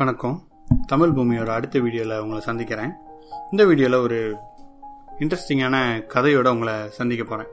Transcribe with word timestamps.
வணக்கம். 0.00 0.34
தமிழ் 0.90 1.12
பூமியோட 1.16 1.50
அடுத்த 1.58 1.76
வீடியோவில் 1.84 2.22
உங்களை 2.22 2.40
சந்திக்கிறேன். 2.46 2.90
இந்த 3.52 3.62
வீடியோவில் 3.68 3.96
ஒரு 4.06 4.18
இன்ட்ரெஸ்டிங்கான 5.22 5.76
கதையோட 6.14 6.48
உங்களை 6.54 6.74
சந்திக்க 6.96 7.22
போகிறேன் 7.30 7.52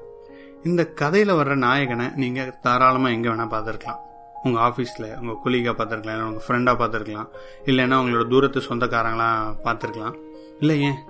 இந்த 0.70 0.82
கதையில் 1.02 1.32
வர்ற 1.40 1.56
நாயகனை 1.64 2.08
நீங்கள் 2.24 2.52
தாராளமாக 2.66 3.16
எங்கே 3.18 3.30
வேணால் 3.32 3.52
பார்த்துருக்கலாம். 3.54 4.02
உங்கள் 4.44 4.64
ஆஃபீஸில் 4.68 5.08
உங்கள் 5.22 5.40
குலீகாக 5.46 5.76
பார்த்துருக்கலாம் 5.80 6.18
இல்லை 6.18 6.28
உங்கள் 6.32 6.46
ஃப்ரெண்டாக 6.48 6.82
பார்த்துருக்கலாம் 6.82 7.32
இல்லைன்னா 7.72 8.02
உங்களோட 8.04 8.28
தூரத்து 8.36 8.68
சொந்தக்காரங்களாம் 8.70 9.56
பார்த்துருக்கலாம். 9.70 10.20
இல்லை 10.62 10.78
ஏன்? 10.90 11.02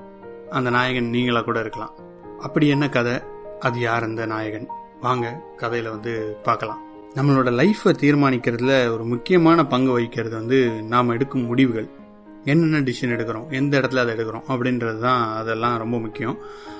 அந்த 0.59 0.69
நாயகன் 0.77 1.13
நீங்களாக 1.17 1.45
கூட 1.49 1.59
இருக்கலாம். 1.67 1.93
அப்படி 2.47 2.67
என்ன 2.77 2.93
கதை? 2.99 3.17
அது 3.67 3.79
யார் 3.89 4.09
அந்த 4.11 4.25
நாயகன்? 4.35 4.69
வாங்க 5.07 5.37
கதையில் 5.63 5.93
வந்து 5.97 6.13
பார்க்கலாம். 6.49 6.83
நம்மளோட 7.17 7.49
லைஃப்பை 7.59 7.91
தீர்மானிக்கிறதுல 8.03 8.75
ஒரு 8.93 9.03
முக்கியமான 9.03 9.65
பங்கு 9.73 9.91
வகிக்கிறது 9.95 10.33
வந்து 10.39 10.59
நாம் 10.93 11.11
எடுக்கும் 11.15 11.43
முடிவுகள். 11.49 11.87
என்னென்ன 12.51 12.79
டிசிஷன் 12.87 13.13
எடுக்கிறோம் 13.15 13.45
எந்த 13.59 13.73
இடத்துல 13.79 14.01
அதை 14.03 14.13
எடுக்கிறோம் 14.15 14.45
அப்படின்றது 14.53 14.99
தான் 14.99 15.21
அதெல்லாம் 15.41 15.75
ரொம்ப 15.83 15.99
முக்கியம். 15.99 16.37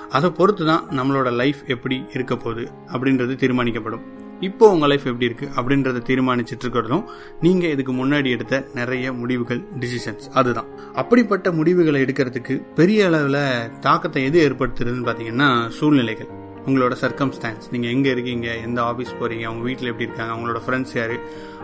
அதை 0.09 0.29
பொறுத்து 0.29 0.65
தான் 0.65 0.83
நம்மளோட 0.97 1.31
லைஃப் 1.41 1.61
எப்படி 1.75 1.97
இருக்க 2.15 2.35
போகுது 2.35 2.65
அப்படின்றது 2.93 3.35
தீர்மானிக்கப்படும். 3.43 4.03
இப்போ 4.47 4.71
உங்கள் 4.73 4.91
லைஃப் 4.91 5.07
எப்படி 5.11 5.27
இருக்குது 5.29 5.53
அப்படின்றத 5.59 6.01
தீர்மானிச்சிட்டு 6.09 6.65
இருக்கிறதும் 6.65 7.05
நீங்கள் 7.45 7.73
இதுக்கு 7.75 7.93
முன்னாடி 8.01 8.31
எடுத்த 8.37 8.63
நிறைய 8.79 9.13
முடிவுகள் 9.19 9.61
டிசிஷன்ஸ் 9.83 10.27
அதுதான். 10.33 10.71
அப்படிப்பட்ட 10.93 11.51
முடிவுகளை 11.59 12.01
எடுக்கிறதுக்கு 12.05 12.55
பெரிய 12.79 13.05
அளவில் 13.05 13.43
தாக்கத்தை 13.87 14.23
எது 14.29 14.39
ஏற்படுத்துறதுன்னு 14.47 15.07
பார்த்தீங்கன்னா 15.09 15.51
சூழ்நிலைகள். 15.79 16.31
உங்களோட 16.67 16.93
சர்க்கம்ஸ்டான்ஸ் 17.01 17.65
நீங்கள் 17.71 17.91
எங்கே 17.91 18.09
இருக்கீங்க? 18.09 18.47
எந்த 18.67 18.81
ஆஃபீஸ் 18.81 19.11
போகிறீங்க 19.19 19.45
அவங்க 19.49 19.63
வீட்டில் 19.69 19.89
எப்படி 19.91 20.07
இருக்காங்க? 20.09 20.33
அவங்களோட 20.35 20.59
ஃப்ரெண்ட்ஸ் 20.65 20.95
யார்? 20.99 21.15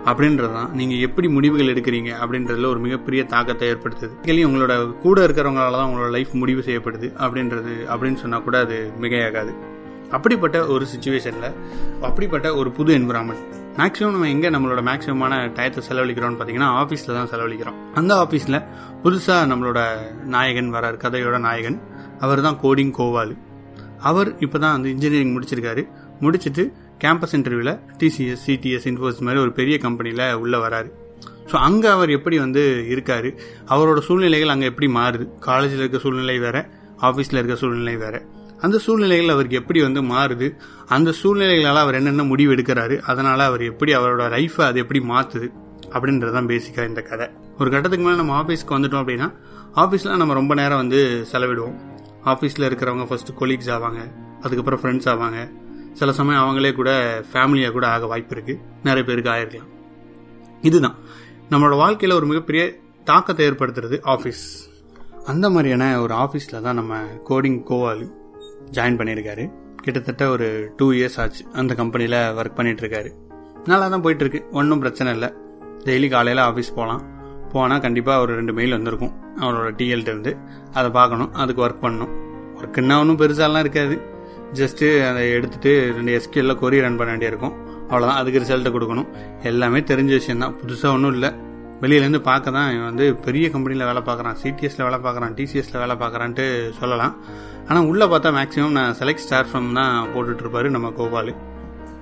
அப்படின்றது 0.06 0.54
தான் 0.54 0.72
நீங்கள் 0.72 1.00
எப்படி 1.00 1.28
முடிவுகள் 1.28 1.72
எடுக்கிறீங்க? 1.74 2.12
அப்படின்றதுல 2.24 2.66
ஒரு 2.66 2.80
மிகப்பெரிய 2.80 3.24
தாக்கத்தை 3.24 3.70
ஏற்படுத்துது. 3.72 4.14
கேள்வி 4.22 4.46
உங்களோட 4.46 4.74
கூட 5.06 5.28
இருக்கிறவங்களால 5.28 5.80
தான் 5.82 5.90
உங்களோட 5.92 6.10
லைஃப் 6.10 6.34
முடிவு 6.34 6.62
செய்யப்படுது. 6.62 7.10
அப்படின்றது 7.26 7.74
அப்படின்னு 7.94 8.22
சொன்னால் 8.24 8.44
கூட 8.44 8.60
அது 8.60 8.92
மிகையாகாது. 9.02 9.54
அப்படிப்பட்ட 10.12 10.66
ஒரு 10.66 10.86
சுச்சுவேஷனில் 10.94 11.50
அப்படிப்பட்ட 12.02 12.56
ஒரு 12.56 12.72
புது 12.72 12.98
என்விரான்மெண்ட் 12.98 13.44
மேக்ஸிமம் 13.80 14.14
நம்ம 14.14 14.30
எங்கே 14.30 14.50
நம்மளோட 14.50 14.82
மேக்ஸிமமான 14.88 15.34
டயத்தை 15.58 15.82
செலவழிக்கிறோம்னு 15.90 16.40
பார்த்தீங்கன்னா 16.40 16.70
ஆஃபீஸில் 16.80 17.18
தான் 17.18 17.30
செலவழிக்கிறோம். 17.34 17.78
அந்த 17.94 18.14
ஆஃபீஸில் 18.16 18.64
புதுசாக 19.04 19.50
நம்மளோட 19.52 19.82
நாயகன் 20.26 20.74
வரார் 20.74 20.98
கதையோட 21.04 21.40
நாயகன். 21.40 21.80
அவர் 22.20 22.42
தான் 22.42 22.60
கோடிங் 22.64 22.94
கோவாலு. 22.98 23.36
அவர் 24.00 24.40
இப்போ 24.40 24.60
தான் 24.60 24.72
வந்து 24.72 24.90
இன்ஜினியரிங் 24.90 25.34
முடிச்சிருக்காரு. 25.36 25.88
முடிச்சுட்டு 26.22 26.74
கேம்பஸ் 27.04 27.32
இன்டர்வியூவில் 27.32 27.80
டிசிஎஸ் 28.00 28.44
சிடிஎஸ் 28.46 28.88
இன்ஃபோஸ் 28.90 29.20
மாதிரி 29.20 29.42
ஒரு 29.42 29.52
பெரிய 29.52 29.78
கம்பெனியில் 29.78 30.34
உள்ளே 30.34 30.58
வராரு. 30.58 30.92
ஸோ 31.46 31.56
அங்கே 31.56 31.88
அவர் 31.88 32.10
எப்படி 32.10 32.40
வந்து 32.40 32.86
இருக்கார்? 32.90 33.34
அவரோட 33.68 33.98
சூழ்நிலைகள் 33.98 34.48
அங்கே 34.48 34.66
எப்படி 34.66 34.92
மாறுது? 34.92 35.40
காலேஜில் 35.40 35.80
இருக்க 35.80 35.98
சூழ்நிலை 35.98 36.40
வேறு 36.40 36.66
ஆஃபீஸில் 37.02 37.38
இருக்க 37.38 37.56
சூழ்நிலை 37.56 37.96
வேறு. 37.96 38.26
அந்த 38.62 38.78
சூழ்நிலைகள் 38.78 39.30
அவருக்கு 39.30 39.58
எப்படி 39.58 39.82
வந்து 39.82 40.02
மாறுது? 40.02 40.56
அந்த 40.88 41.12
சூழ்நிலைகளால் 41.12 41.76
அவர் 41.76 41.96
என்னென்ன 41.96 42.24
முடிவு 42.24 42.56
எடுக்கிறாரு? 42.56 42.98
அதனால் 42.98 43.40
அவர் 43.40 43.62
எப்படி 43.62 43.94
அவரோட 43.94 44.24
லைஃப்பை 44.36 44.62
அது 44.62 44.80
எப்படி 44.80 45.00
மாற்றுது 45.00 45.50
அப்படின்றதான் 45.92 46.50
பேசிக்காக 46.54 46.88
இந்த 46.88 47.02
கதை. 47.02 47.28
ஒரு 47.60 47.70
கட்டத்துக்கு 47.70 48.06
மேலே 48.06 48.18
நம்ம 48.18 48.42
ஆஃபீஸ்க்கு 48.42 48.76
வந்துட்டோம் 48.76 49.04
அப்படின்னா 49.04 49.34
ஆஃபீஸில் 49.76 50.18
நம்ம 50.18 50.34
ரொம்ப 50.34 50.54
நேரம் 50.54 50.78
வந்து 50.78 51.26
செலவிடுவோம். 51.32 51.89
ஆஃபீஸில் 52.26 52.68
இருக்கிறவங்க 52.70 53.06
ஃபஸ்ட்டு 53.10 53.38
கொலீக்ஸ் 53.40 53.72
ஆவாங்க 53.76 54.02
அதுக்கப்புறம் 54.42 54.82
ஃப்ரெண்ட்ஸ் 54.82 55.10
ஆவாங்க. 55.14 55.52
சில 55.94 56.12
சமயம் 56.12 56.42
அவங்களே 56.44 56.74
கூட 56.74 56.92
ஃபேமிலியாக 57.34 57.72
கூட 57.72 57.88
ஆக 57.88 58.06
வாய்ப்பு 58.06 58.36
இருக்குது 58.36 58.60
நிறைய 58.84 59.04
பேருக்கு 59.08 59.32
ஆயிருக்கலாம். 59.32 59.70
இதுதான். 60.62 60.96
நம்மளோட 61.52 61.76
வாழ்க்கையில் 61.78 62.18
ஒரு 62.18 62.26
மிகப்பெரிய 62.26 62.80
தாக்கத்தை 63.04 63.50
ஏற்படுத்துறது 63.50 64.00
ஆஃபீஸ் 64.04 64.44
அந்த 65.26 65.50
மாதிரியான 65.50 66.02
ஒரு 66.02 66.14
ஆஃபீஸில் 66.14 66.62
தான் 66.62 66.76
நம்ம 66.76 66.98
கோடிங் 67.30 67.60
கோவாலி 67.70 68.08
ஜாயின் 68.72 69.00
பண்ணியிருக்காரு. 69.00 69.52
கிட்டத்தட்ட 69.82 70.30
ஒரு 70.30 70.74
டூ 70.78 70.92
இயர்ஸ் 70.92 71.20
ஆச்சு 71.22 71.46
அந்த 71.54 71.74
கம்பெனியில் 71.76 72.18
ஒர்க் 72.40 72.58
பண்ணிகிட்ருக்காரு 72.58 73.12
நல்லா 73.66 73.88
தான் 73.88 74.02
போயிட்டுருக்கு 74.02 74.42
ஒன்றும் 74.52 74.80
பிரச்சனை 74.80 75.14
இல்லை. 75.14 75.30
டெய்லி 75.86 76.10
காலையில் 76.10 76.42
ஆஃபீஸ் 76.42 76.76
போகலாம் 76.76 77.19
போனால் 77.52 77.82
கண்டிப்பாக 77.82 78.22
ஒரு 78.22 78.36
ரெண்டு 78.36 78.54
மெயில் 78.54 78.76
வந்திருக்கும். 78.78 79.14
அவரோட 79.42 79.70
டிஎல்டேருந்து 79.80 80.32
அதை 80.74 80.90
பார்க்கணும். 80.90 81.34
அதுக்கு 81.34 81.66
ஒர்க் 81.66 81.84
பண்ணணும். 81.84 82.14
ஒர்க்குன்னா 82.60 82.96
ஒன்றும் 83.00 83.20
பெருசாலாம் 83.22 83.60
இருக்காது. 83.60 83.98
ஜஸ்ட்டு 84.54 84.88
அதை 85.10 85.24
எடுத்துகிட்டு 85.34 85.74
ரெண்டு 85.98 86.14
எஸ்கியூல 86.18 86.54
கொரி 86.62 86.80
ரன் 86.82 86.98
பண்ண 86.98 87.10
வேண்டியிருக்கும். 87.12 87.54
அவ்வளோதான் 87.90 88.20
அதுக்கு 88.22 88.40
ரிசல்ட்டை 88.40 88.72
கொடுக்கணும். 88.76 89.08
எல்லாமே 89.44 89.80
தெரிஞ்ச 89.80 90.14
விஷயந்தான் 90.22 90.56
புதுசாக 90.62 90.96
ஒன்றும் 90.96 91.14
இல்லை. 91.14 91.30
வெளியிலேருந்து 91.82 92.22
பார்க்க 92.22 92.52
தான் 92.52 92.70
இவன் 92.72 92.86
வந்து 92.86 93.16
பெரிய 93.16 93.50
கம்பெனியில் 93.50 93.86
வேலை 93.86 94.02
பார்க்குறான். 94.06 94.36
சிடிஎஸில் 94.44 94.86
வேலை 94.88 95.00
பார்க்குறான். 95.06 95.36
டிசிஎஸில் 95.38 95.78
வேலை 95.78 95.96
பார்க்குறான்ட்டு 95.96 96.70
சொல்லலாம். 96.80 97.14
ஆனால் 97.68 97.86
உள்ளே 97.86 98.06
பார்த்தா 98.06 98.30
மேக்ஸிமம் 98.38 98.76
நான் 98.80 98.96
செலக்ட் 99.00 99.26
ஸ்டார் 99.26 99.48
ஃப்ரம் 99.52 99.74
தான் 99.74 100.08
போட்டுட்ருப்பாரு 100.16 100.70
நம்ம 100.70 100.92
கோபால். 100.98 101.32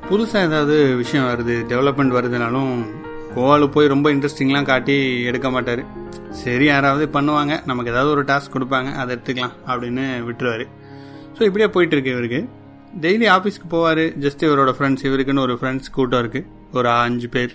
புதுசாக 0.10 0.48
ஏதாவது 0.50 0.96
விஷயம் 0.96 1.26
வருது 1.26 1.56
டெவலப்மெண்ட் 1.72 2.16
வருதுனாலும் 2.18 2.74
கோவாலு 3.38 3.66
போய் 3.76 3.94
ரொம்ப 3.94 4.08
இன்ட்ரெஸ்டிங்லாம் 4.14 4.70
காட்டி 4.72 4.96
எடுக்க 5.30 5.50
மாட்டார். 5.56 5.82
சரி 6.44 6.66
யாராவது 6.66 7.06
பண்ணுவாங்க. 7.20 7.54
நமக்கு 7.66 7.92
ஏதாவது 7.94 8.14
ஒரு 8.16 8.24
டாஸ்க் 8.32 8.56
கொடுப்பாங்க. 8.56 8.90
அதை 9.02 9.10
எடுத்துக்கலாம் 9.16 9.56
அப்படின்னு 9.72 10.06
விட்டுருவாரு. 10.30 10.66
ஸோ 11.38 11.44
இப்படியே 11.50 11.70
போயிட்டு 11.76 11.96
இருக்கு 11.96 12.14
இவருக்கு 12.16 12.42
டெய்லி 13.04 13.28
ஆஃபீஸ்க்கு 13.36 13.68
போவார். 13.70 14.04
ஜஸ்ட் 14.26 14.44
இவரோட 14.48 14.72
ஃப்ரெண்ட்ஸ் 14.78 15.06
இவருக்குன்னு 15.08 15.46
ஒரு 15.48 15.56
ஃப்ரெண்ட்ஸ் 15.62 15.94
கூட்டம் 15.98 16.22
இருக்குது 16.24 16.48
ஒரு 16.78 16.90
அஞ்சு 16.90 17.28
பேர். 17.30 17.54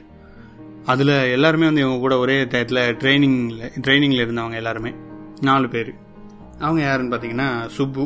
அதில் 0.93 1.15
எல்லாருமே 1.37 1.67
வந்து 1.69 1.81
இவங்க 1.81 1.99
கூட 2.05 2.15
ஒரே 2.19 2.37
டயத்தில் 2.53 2.81
ட்ரைனிங்கில் 3.03 3.75
ட்ரைனிங்கில் 3.85 4.25
இருந்தவங்க 4.25 4.59
எல்லாருமே. 4.63 4.93
நாலு 5.49 5.69
பேர். 5.69 5.93
அவங்க 6.61 6.81
யாருன்னு 6.83 7.13
பார்த்தீங்கன்னா 7.15 7.51
சுப்பு. 7.79 8.05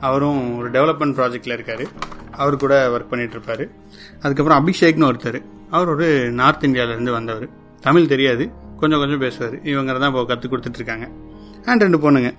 அவரும் 0.00 0.40
ஒரு 0.58 0.70
டெவலப்மெண்ட் 0.70 1.16
ப்ராஜெக்டில் 1.18 1.56
இருக்காரு. 1.56 1.86
அவர் 2.42 2.56
கூட 2.62 2.74
ஒர்க் 2.94 3.10
பண்ணிட்டு 3.12 3.36
இருப்பாரு 3.36 3.64
அதுக்கப்புறம் 4.22 4.58
அபிஷேக்னு 4.60 5.08
ஒருத்தர். 5.10 5.38
அவர் 5.76 5.92
ஒரு 5.94 6.08
நார்த் 6.40 6.66
இந்தியாவிலேருந்து 6.68 7.12
வந்தவர். 7.18 7.46
தமிழ் 7.86 8.10
தெரியாது. 8.12 8.44
கொஞ்சம் 8.80 9.00
கொஞ்சம் 9.02 9.22
பேசுவார். 9.24 9.56
இவங்க 9.70 9.98
தான் 10.02 10.10
இப்போ 10.12 10.22
கற்றுக் 10.30 10.52
கொடுத்துட்ருக்காங்க. 10.52 11.06
அண்ட் 11.68 11.82
ரெண்டு 11.84 11.98
பொண்ணுங்க. 12.04 12.30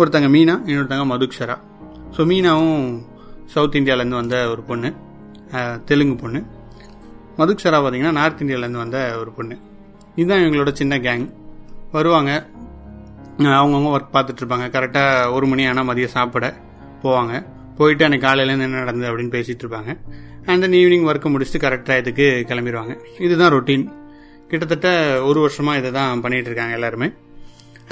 ஒருத்தங்க 0.00 0.28
மீனா 0.34 0.54
இன்னொருத்தங்க 0.70 1.04
மதுக்ஷரா. 1.12 1.56
ஸோ 2.16 2.24
மீனாவும் 2.30 2.82
சவுத் 3.54 3.78
இந்தியாவிலேருந்து 3.80 4.20
வந்த 4.22 4.36
ஒரு 4.52 4.62
பொண்ணு. 4.70 4.88
தெலுங்கு 5.90 6.16
பொண்ணு. 6.22 6.40
மதுக்ஷரா 7.40 7.78
பார்த்தீங்கன்னா 7.82 8.14
நார்த் 8.20 8.42
இந்தியாவிலேருந்து 8.44 8.84
வந்த 8.84 9.00
ஒரு 9.20 9.30
பொண்ணு. 9.38 9.56
இதுதான் 10.18 10.42
இவங்களோட 10.44 10.70
சின்ன 10.80 10.94
கேங் 11.06 11.26
வருவாங்க. 11.96 12.32
அவங்கவுங்க 13.58 13.90
ஒர்க் 13.96 14.14
பார்த்துட்ருப்பாங்க. 14.16 14.66
கரெக்டாக 14.76 15.32
ஒரு 15.36 15.46
மணி 15.50 15.64
ஆனால் 15.70 15.88
மதியம் 15.90 16.14
சாப்பிட 16.16 16.46
போவாங்க. 17.02 17.34
போயிட்டு 17.78 18.04
அன்னைக்கு 18.06 18.26
காலையிலேருந்து 18.28 18.66
என்ன 18.68 18.82
நடந்தது 18.82 19.08
அப்படின்னு 19.10 19.34
பேசிட்டு 19.36 19.64
இருப்பாங்க. 19.64 19.92
அண்ட் 20.50 20.62
தென் 20.64 20.76
ஈவினிங் 20.80 21.06
ஒர்க்கை 21.10 21.30
முடிச்சுட்டு 21.34 21.62
கரெக்டாக 21.64 22.02
இதுக்கு 22.02 22.26
கிளம்பிடுவாங்க. 22.50 22.94
இதுதான் 23.26 23.52
ரொட்டீன் 23.54 23.86
கிட்டத்தட்ட 24.50 24.88
ஒரு 25.30 25.38
வருஷமாக 25.44 25.80
இதை 25.80 25.90
தான் 26.00 26.20
பண்ணிட்டு 26.24 26.48
இருக்காங்க 26.50 26.74
எல்லாருமே. 26.78 27.08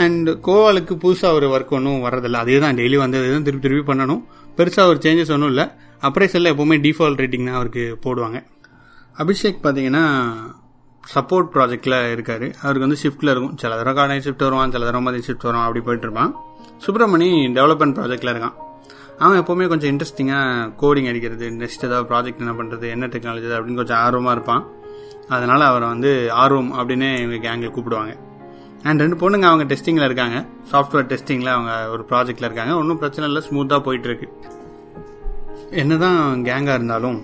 அண்ட் 0.05 0.29
கோவாலுக்கு 0.47 0.95
புதுசாக 1.03 1.37
ஒரு 1.39 1.47
ஒர்க் 1.55 1.75
ஒன்றும் 1.79 2.05
வர்றதில்ல. 2.07 2.41
அதே 2.45 2.59
தான் 2.65 2.77
டெய்லி 2.81 2.97
வந்தது 3.05 3.33
தான் 3.35 3.47
திருப்பி 3.49 3.65
திருப்பி 3.67 3.85
பண்ணணும். 3.93 4.23
பெருசாக 4.59 4.93
ஒரு 4.93 5.01
சேஞ்சஸ் 5.05 5.33
ஒன்றும் 5.37 5.53
இல்லை. 5.55 5.67
அப்ரைசலில் 6.09 6.53
எப்போவுமே 6.53 6.79
டிஃபால்ட் 6.87 7.21
ரேட்டிங் 7.23 7.47
தான் 7.49 7.59
அவருக்கு 7.61 7.85
போடுவாங்க. 8.07 8.41
அபிஷேக் 9.23 9.65
பார்த்தீங்கன்னா 9.65 10.05
சப்போர்ட் 11.15 11.49
ப்ராஜெக்டில் 11.55 11.97
இருக்கார். 12.15 12.47
அவருக்கு 12.63 12.87
வந்து 12.87 13.01
ஷிஃப்ட்டில் 13.03 13.33
இருக்கும். 13.35 13.57
சில 13.63 13.77
தடவை 13.81 13.95
காலையில் 13.99 14.25
ஷிஃப்ட் 14.27 14.47
வருவான் 14.47 14.75
சில 14.77 14.85
தடவை 14.89 15.05
மதியம் 15.07 15.27
ஷிஃப்ட் 15.29 15.49
வருவான் 15.49 15.67
அப்படி 15.69 15.85
போயிட்டு 15.89 16.07
இருப்பான். 16.09 16.33
சுப்பிரமணி 16.87 17.29
டெவலப்மெண்ட் 17.59 17.99
ப்ராஜெக்டில் 17.99 18.33
இருக்கான். 18.35 18.57
அவன் 19.25 19.39
எப்போவுமே 19.41 19.67
கொஞ்சம் 19.73 19.91
இன்ட்ரெஸ்டிங்காக 19.93 20.71
கோடிங் 20.81 21.09
அடிக்கிறது 21.11 21.47
நெக்ஸ்ட் 21.61 21.85
ஏதாவது 21.89 22.07
ப்ராஜெக்ட் 22.11 22.43
என்ன 22.45 22.55
பண்ணுறது 22.59 22.87
என்ன 22.95 23.07
டெக்னாலஜி 23.07 23.47
அப்படின்னு 23.59 23.81
கொஞ்சம் 23.81 24.01
ஆர்வமாக 24.05 24.35
இருப்பான். 24.37 24.65
அதனால் 25.29 25.61
அவரை 25.61 25.87
வந்து 25.89 26.11
ஆர்வம் 26.43 26.73
அப்படின்னு 26.79 27.09
இவங்க 27.23 27.39
கேங்கில் 27.47 27.73
கூப்பிடுவாங்க. 27.77 28.13
அண்ட் 28.89 29.01
ரெண்டு 29.05 29.17
பொண்ணுங்க 29.23 29.47
அவங்க 29.51 29.65
டெஸ்டிங்கில் 29.73 30.07
இருக்காங்க. 30.09 30.37
சாஃப்ட்வேர் 30.73 31.09
டெஸ்டிங்கில் 31.13 31.55
அவங்க 31.55 31.73
ஒரு 31.95 32.03
ப்ராஜெக்டில் 32.11 32.49
இருக்காங்க. 32.49 32.75
ஒன்றும் 32.81 33.01
பிரச்சனை 33.03 33.29
இல்லை 33.31 33.43
ஸ்மூத்தாக 33.49 33.81
போயிட்டுருக்கு 33.87 34.29
என்ன 35.71 35.83
என்னதான் 35.83 36.43
கேங்காக 36.49 36.77
இருந்தாலும் 36.79 37.17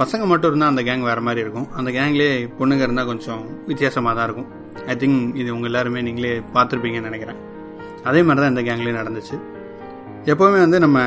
பசங்க 0.00 0.24
மட்டும் 0.30 0.50
இருந்தால் 0.50 0.72
அந்த 0.72 0.82
கேங் 0.88 1.04
வேறு 1.08 1.22
மாதிரி 1.26 1.40
இருக்கும். 1.44 1.68
அந்த 1.78 1.90
கேங்லேயே 1.96 2.32
பொண்ணுங்க 2.58 2.86
இருந்தால் 2.86 3.10
கொஞ்சம் 3.10 3.42
வித்தியாசமாக 3.66 4.14
தான் 4.18 4.26
இருக்கும். 4.28 4.48
ஐ 4.92 4.96
திங்க் 5.02 5.20
இது 5.40 5.48
உங்கள் 5.54 5.70
எல்லாருமே 5.70 6.02
நீங்களே 6.08 6.32
பார்த்துருப்பீங்கன்னு 6.56 7.10
நினைக்கிறேன். 7.10 7.38
அதே 8.08 8.22
மாதிரி 8.22 8.42
தான் 8.42 8.52
இந்த 8.54 8.64
கேங்லேயும் 8.68 9.00
நடந்துச்சு. 9.02 9.36
எப்போவுமே 10.30 10.58
வந்து 10.64 10.78
நம்ம 10.78 10.98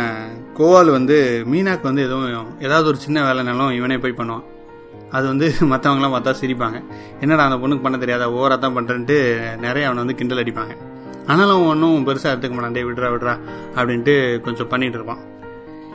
கோவால் 0.58 0.90
வந்து 0.90 1.16
மீனாக்கு 1.52 1.82
வந்து 1.82 2.02
எதுவும் 2.02 2.60
ஏதாவது 2.60 2.88
ஒரு 2.88 2.96
சின்ன 2.96 3.24
வேலைனாலும் 3.28 3.72
இவனே 3.72 3.98
போய் 3.98 4.16
பண்ணுவான். 4.20 4.46
அது 5.12 5.28
வந்து 5.28 5.48
மற்றவங்களாம் 5.72 6.14
பார்த்தா 6.16 6.34
சிரிப்பாங்க. 6.42 6.78
என்னடா 7.20 7.44
அந்த 7.44 7.58
பொண்ணுக்கு 7.62 7.82
பண்ண 7.82 7.98
தெரியாத? 7.98 8.26
ஓவராக 8.32 8.60
தான் 8.60 8.76
பண்ணுறேன்ட்டு 8.78 9.18
நிறைய 9.60 9.88
அவனை 9.88 10.00
வந்து 10.04 10.16
கிண்டல் 10.16 10.42
அடிப்பாங்க. 10.44 10.74
ஆனாலும் 11.28 11.68
ஒன்றும் 11.68 12.06
பெருசாக 12.08 12.34
எடுத்துக்க 12.34 12.56
மாட்டான்டே 12.58 12.84
விடுறா 12.90 13.10
விடுறா 13.14 13.34
அப்படின்ட்டு 13.76 14.42
கொஞ்சம் 14.42 14.70
பண்ணிகிட்டு 14.70 15.00
இருப்பான். 15.00 15.22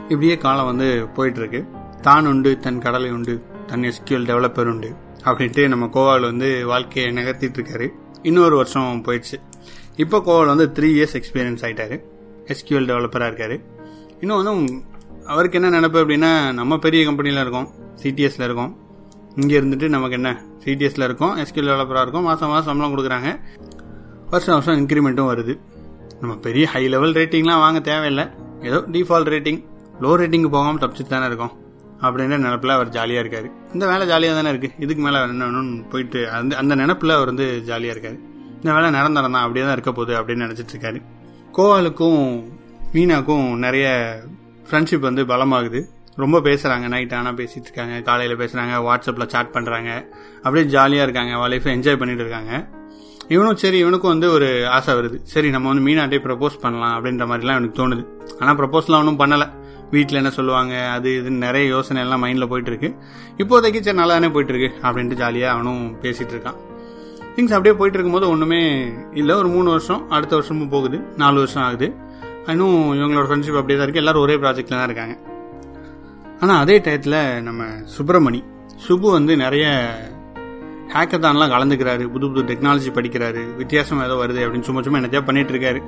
இப்படியே 0.09 0.37
காலம் 0.37 0.65
வந்து 0.65 1.09
போயிட்டுருக்கு. 1.15 1.61
தான் 2.01 2.27
உண்டு 2.27 2.59
தன் 2.59 2.79
கடலை 2.79 3.11
உண்டு 3.11 3.35
தன் 3.67 3.83
எஸ்கியூஎல் 3.83 4.27
டெவலப்பர் 4.31 4.71
உண்டு 4.73 4.91
அப்படின்ட்டு 5.23 5.67
நம்ம 5.67 5.85
கோவால் 5.87 6.21
வந்து 6.21 6.65
வாழ்க்கையை 6.65 7.13
நகர்த்திட்டு 7.13 7.59
இருக்காரு. 7.61 7.87
இன்னொரு 8.21 8.55
வருஷம் 8.55 9.03
போயிடுச்சு. 9.07 9.39
இப்போ 9.95 10.19
கோவால் 10.19 10.53
வந்து 10.55 10.71
த்ரீ 10.79 10.89
இயர்ஸ் 10.97 11.17
எக்ஸ்பீரியன்ஸ் 11.21 11.65
ஆகிட்டாரு 11.65 11.97
எஸ்கியூஎல் 12.53 12.89
டெவலப்பராக 12.91 13.29
இருக்காரு. 13.31 13.55
இன்னும் 14.21 14.39
வந்து 14.41 14.53
அவருக்கு 15.33 15.57
என்ன 15.59 15.69
நினப்பு 15.75 15.99
அப்படின்னா 16.03 16.31
நம்ம 16.59 16.77
பெரிய 16.85 17.03
கம்பெனியில் 17.09 17.41
இருக்கோம் 17.43 17.67
சிடிஎஸ்ல 18.01 18.47
இருக்கோம். 18.47 18.71
இங்கே 19.41 19.55
இருந்துட்டு 19.59 19.87
நமக்கு 19.95 20.17
என்ன 20.19 20.29
சிடிஎஸ்ல 20.63 21.07
இருக்கோம் 21.09 21.33
எஸ்கியூஎல் 21.43 21.71
டெவலப்பராக 21.71 22.03
இருக்கோம். 22.05 22.27
மாதம் 22.29 22.51
மாதம் 22.53 22.67
சம்பளம் 22.69 22.93
கொடுக்குறாங்க. 22.93 23.29
வருஷம் 24.31 24.55
வருஷம் 24.57 24.79
இன்க்ரிமெண்ட்டும் 24.81 25.29
வருது. 25.31 25.53
நம்ம 26.21 26.33
பெரிய 26.45 26.65
ஹை 26.73 26.83
லெவல் 26.93 27.15
ரேட்டிங்லாம் 27.19 27.63
வாங்க 27.65 27.79
தேவையில்லை. 27.89 28.25
ஏதோ 28.69 28.79
டிஃபால்ட் 28.93 29.31
ரேட்டிங் 29.33 29.59
லோ 30.03 30.11
ரேட்டிங்கு 30.21 30.49
போகாமல் 30.55 30.81
தப்பிச்சுட்டு 30.83 31.13
தானே 31.15 31.27
இருக்கோம். 31.31 31.53
அப்படின்ற 32.05 32.37
நினப்பில் 32.45 32.73
அவர் 32.75 32.89
ஜாலியாக 32.95 33.23
இருக்கார். 33.23 33.49
இந்த 33.75 33.85
வேலை 33.91 34.05
ஜாலியாக 34.11 34.35
தானே 34.39 34.49
இருக்குது 34.53 34.81
இதுக்கு 34.85 35.01
மேலே 35.05 35.19
என்ன 35.33 35.45
வேணும்னு 35.49 35.83
போயிட்டு 35.91 36.21
அந்த 36.37 36.57
அந்த 36.61 36.73
நினப்பில் 36.81 37.17
அவர் 37.17 37.31
வந்து 37.31 37.47
ஜாலியாக 37.69 37.95
இருக்கார். 37.95 38.17
இந்த 38.61 38.69
வேலை 38.77 38.89
நிரந்தரம் 38.97 39.35
தான் 39.35 39.45
அப்படியே 39.45 39.65
தான் 39.65 39.75
இருக்க 39.77 39.91
போகுது 39.99 40.13
அப்படின்னு 40.19 40.45
நினச்சிட்டு 40.45 40.73
இருக்காரு. 40.75 40.99
கோவாலுக்கும் 41.57 42.23
மீனாக்கும் 42.93 43.45
நிறைய 43.65 43.85
ஃப்ரெண்ட்ஷிப் 44.67 45.05
வந்து 45.07 45.23
பலமாகுது. 45.29 45.79
ரொம்ப 46.23 46.37
பேசுகிறாங்க 46.47 46.85
நைட் 46.93 47.13
ஆனால் 47.17 47.37
பேசிகிட்டு 47.37 47.69
இருக்காங்க 47.69 47.95
காலையில் 48.07 48.39
பேசுகிறாங்க 48.41 48.73
வாட்ஸ்அப்பில் 48.87 49.31
சாட் 49.33 49.53
பண்ணுறாங்க 49.53 49.91
அப்படியே 50.43 50.65
ஜாலியாக 50.73 51.05
இருக்காங்க 51.07 51.47
லைஃப்பை 51.53 51.71
என்ஜாய் 51.75 51.99
பண்ணிட்டு 52.01 52.23
இருக்காங்க. 52.25 52.51
இவனும் 53.35 53.61
சரி 53.63 53.79
இவனுக்கும் 53.83 54.13
வந்து 54.13 54.29
ஒரு 54.37 54.49
ஆசை 54.77 54.93
வருது. 54.99 55.19
சரி 55.33 55.49
நம்ம 55.55 55.73
வந்து 55.73 55.85
மீனாட்டே 55.87 56.21
ப்ரப்போஸ் 56.27 56.61
பண்ணலாம் 56.65 56.95
அப்படின்ற 56.97 57.25
மாதிரிலாம் 57.31 57.59
எனக்கு 57.61 57.79
தோணுது. 57.81 58.05
ஆனால் 58.39 58.59
ப்ரப்போஸ்லாம் 58.61 59.03
ஒன்றும் 59.03 59.21
பண்ணலை. 59.23 59.49
வீட்டில் 59.95 60.21
என்ன 60.23 60.33
சொல்லுவாங்க 60.39 60.75
அது 60.97 61.09
இதுன்னு 61.21 61.45
நிறைய 61.47 61.65
யோசனை 61.75 62.01
எல்லாம் 62.05 62.23
மைண்டில் 62.25 62.51
போயிட்டு 62.53 62.71
இருக்கு. 62.73 62.91
இப்போதைக்கு 63.43 63.81
சரி 63.87 63.99
நல்லா 64.03 64.17
தானே 64.19 64.31
போயிட்டு 64.35 64.55
இருக்கு 64.55 64.71
அப்படின்ட்டு 64.87 65.21
ஜாலியாக 65.23 65.55
அவனும் 65.55 65.83
பேசிட்டு 66.05 66.35
இருக்கான். 66.35 66.59
திங்ஸ் 67.35 67.53
அப்படியே 67.55 67.75
போயிட்டு 67.79 67.97
இருக்கும்போது 67.97 68.29
ஒன்றுமே 68.29 68.59
இல்லை. 69.13 69.35
ஒரு 69.35 69.47
மூணு 69.47 69.69
வருஷம் 69.69 70.09
அடுத்த 70.09 70.35
வருஷமும் 70.35 70.69
போகுது. 70.69 70.97
நாலு 71.17 71.37
வருஷம் 71.37 71.63
ஆகுது. 71.63 71.87
இன்னும் 72.51 72.77
இவங்களோட 72.93 73.25
ஃப்ரெண்ட்ஷிப் 73.27 73.59
அப்படியே 73.59 73.77
தான் 73.77 73.87
இருக்கு. 73.87 74.01
எல்லாரும் 74.03 74.21
ஒரே 74.21 74.35
ப்ராஜெக்ட்ல 74.35 74.75
தான் 74.79 74.89
இருக்காங்க. 74.89 75.15
ஆனால் 76.39 76.59
அதே 76.59 76.79
டயத்தில் 76.79 77.41
நம்ம 77.41 77.63
சுப்பிரமணி 77.95 78.39
சுபு 78.85 79.11
வந்து 79.11 79.37
நிறைய 79.37 79.65
ஹேக்கத்தான்லாம் 80.93 81.53
கலந்துக்கிறாரு. 81.55 82.03
புது 82.15 82.25
புது 82.31 82.41
டெக்னாலஜி 82.51 82.89
படிக்கிறாரு. 82.97 83.55
வித்தியாசம் 83.57 84.03
ஏதோ 84.07 84.15
வருது 84.23 84.43
அப்படின்னு 84.45 84.67
சும்மா 84.69 84.81
சும்மா 84.81 84.99
என்னத்தையா 84.99 85.23
பண்ணிட்டு 85.25 85.53
இருக்காரு. 85.53 85.81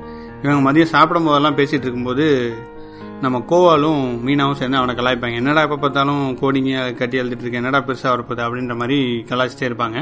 இவங்க 0.44 0.72
மதியம் 0.72 0.94
சாப்பிடும் 0.96 1.28
போதெல்லாம் 1.30 1.58
பேசிட்டு 1.58 1.88
இருக்கும்போது 1.88 2.26
நம்ம 3.22 3.38
கோவாலும் 3.52 4.02
மீனாவும் 4.26 4.60
சேர்ந்து 4.62 4.78
அவனை 4.78 4.96
கலாய்ப்பாங்க. 4.96 5.36
என்னடா 5.42 5.62
எப்போ 5.62 5.78
பார்த்தாலும் 5.78 6.24
கோடிங்க 6.42 6.96
கட்டி 6.96 7.20
எழுதிட்டு 7.22 7.46
இருக்கேன் 7.46 7.64
என்னடா 7.64 7.80
பெருசாக 7.88 8.14
வரப்போகுது 8.16 8.44
அப்படின்ற 8.48 8.76
மாதிரி 8.82 9.00
கலாய்ச்சிட்டே 9.30 9.70
இருப்பாங்க. 9.72 10.00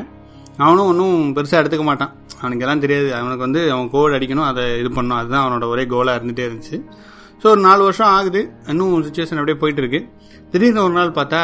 அவனும் 0.57 0.88
ஒன்றும் 0.92 1.18
பெருசாக 1.36 1.62
எடுத்துக்க 1.62 1.86
மாட்டான். 1.90 2.12
அவனுக்கு 2.42 2.63
எல்லாம் 2.66 2.84
தெரியாது. 2.84 3.07
அவனுக்கு 3.19 3.44
வந்து 3.48 3.62
அவன் 3.74 3.90
கோட் 3.96 4.16
அடிக்கணும் 4.18 4.48
அதை 4.52 4.63
இது 4.81 4.90
பண்ணணும். 4.98 5.19
அதுதான் 5.22 5.44
அவனோட 5.46 5.68
ஒரே 5.74 5.84
கோலாக 5.94 6.18
இருந்துகிட்டே 6.19 6.46
இருந்துச்சு. 6.50 6.78
ஸோ 7.42 7.48
ஒரு 7.54 7.62
நாலு 7.68 7.81
வருஷம் 7.84 8.12
ஆகுது. 8.18 8.42
இன்னும் 8.72 8.94
சுச்சுவேஷன் 9.07 9.40
அப்படியே 9.42 9.57
போயிட்டு 9.63 9.81
இருக்கு 9.84 10.00
திடீர்னு 10.52 10.84
ஒரு 10.84 10.94
நாள் 10.94 11.18
பார்த்தா 11.18 11.42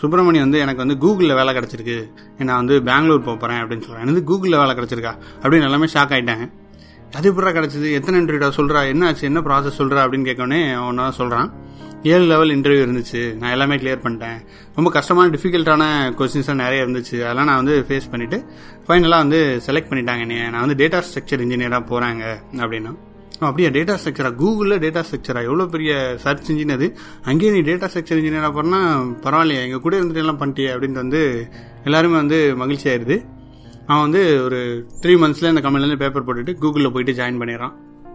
சுப்பிரமணி 0.00 0.38
வந்து 0.44 0.58
எனக்கு 0.58 0.84
வந்து 0.84 0.96
கூகுளில் 1.04 1.38
வேலை 1.40 1.50
கிடச்சிருக்கு. 1.58 1.96
நான் 2.48 2.60
வந்து 2.62 2.76
பெங்களூர் 2.82 3.22
போகிறேன் 3.28 3.60
அப்படின்னு 3.62 3.84
சொல்கிறேன் 3.86 4.04
எனக்கு 4.06 4.24
கூகுளில் 4.30 4.60
வேலை 4.62 4.72
கிடச்சிருக்கா? 4.78 5.12
அப்படின்னு 5.42 5.68
எல்லாமே 5.68 5.88
ஷாக் 5.94 6.14
ஆகிட்டாங்க 6.16 6.46
அது 7.18 7.32
எப்படா 7.32 7.50
கிடச்சிது? 7.58 7.88
எத்தனை 7.98 8.20
இன்டர்வியூடா 8.20 8.50
சொல்கிறா 8.58 8.80
என்ன 8.92 9.06
ஆச்சு 9.06 9.24
என்ன 9.30 9.40
ப்ராசஸ் 9.40 9.78
சொல்கிறா 9.80 10.02
அப்படின்னு 10.04 10.28
கேட்கவுடனே 10.28 10.60
அவன் 10.80 11.00
சொல்கிறான் 11.20 11.50
ஏழு 12.02 12.24
லெவல் 12.24 12.48
இன்டர்வியூ 12.48 12.84
இருந்துச்சு. 12.86 13.36
நான் 13.36 13.50
எல்லாமே 13.50 13.74
கிளியர் 13.74 14.04
பண்ணிட்டேன். 14.04 14.38
ரொம்ப 14.74 14.90
கஷ்டமான 14.90 15.36
டிஃபிகல்ட்டான 15.36 15.84
கொஸ்டின்ஸ்லாம் 16.18 16.54
நிறைய 16.54 16.86
இருந்துச்சு. 16.86 17.14
அதெல்லாம் 17.22 17.44
நான் 17.44 17.64
வந்து 17.64 17.86
ஃபேஸ் 17.88 18.10
பண்ணிவிட்டு 18.12 18.44
ஃபைனலாக 18.88 19.22
வந்து 19.24 19.60
செலக்ட் 19.66 19.90
பண்ணிட்டாங்க 19.90 20.18
என்னைய. 20.18 20.50
நான் 20.50 20.66
வந்து 20.66 20.86
டேட்டா 20.86 21.02
ஸ்ட்ரக்சர் 21.08 21.42
இன்ஜினியராக 21.46 21.82
போகிறாங்க 21.90 22.22
அப்படின்னா. 22.56 22.92
அப்படியே? 23.38 23.68
டேட்டா 23.68 23.96
ஸ்ட்ரக்சரா 24.02 24.30
கூகுளில் 24.40 24.82
டேட்டா 24.84 25.04
ஸ்ட்ரக்சரா 25.08 25.42
எவ்வளோ 25.42 25.66
பெரிய 25.66 26.14
சர்ச் 26.18 26.50
இன்ஜின் 26.52 26.72
அது? 26.72 26.96
அங்கேயே 27.24 27.52
நீ 27.52 27.72
டேட்டா 27.72 27.88
ஸ்ட்ரக்சர் 27.92 28.20
இன்ஜினியராக 28.22 28.52
போனால் 28.52 29.06
பரவாயில்லையா 29.24 29.62
எங்கள் 29.62 29.80
கூட 29.80 30.00
இருந்துட்டு 30.00 30.22
எல்லாம் 30.24 30.40
பண்ணிட்டியே 30.40 30.70
அப்படின்ட்டு 30.74 31.02
வந்து 31.04 31.48
எல்லாருமே 31.84 32.14
வந்து 32.14 32.56
மகிழ்ச்சி 32.56 32.90
ஆயிடுது 32.90 33.24
அவன் 33.86 34.02
வந்து 34.02 34.44
ஒரு 34.44 34.88
த்ரீ 35.00 35.14
மந்த்ஸில் 35.22 35.48
இந்த 35.48 35.60
கம்பெனிலேருந்து 35.60 35.96
பேப்பர் 35.96 36.26
போட்டுட்டு 36.26 36.54
கூகுளில் 36.60 36.92
போயிட்டு 36.92 37.22
ஜாயின் 37.22 37.40
பண்ணிடுறான். 37.42 37.72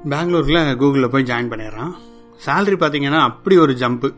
பெங்களூரில் 0.09 0.75
கூகுளில் 0.75 1.07
போய் 1.07 1.23
ஜாயின் 1.23 1.51
பண்ணிடுறான். 1.53 1.93
சேலரி 2.45 2.77
பார்த்தீங்கன்னா 2.81 3.21
அப்படி 3.29 3.55
ஒரு 3.65 3.73
ஜம்ப்பு 3.81 4.09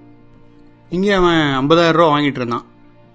இங்கே 0.95 1.11
அவன் 1.19 1.39
ஐம்பதாயிரம் 1.61 1.97
ரூபா 1.99 2.11
வாங்கிட்டு 2.13 2.39
இருந்தான். 2.41 2.65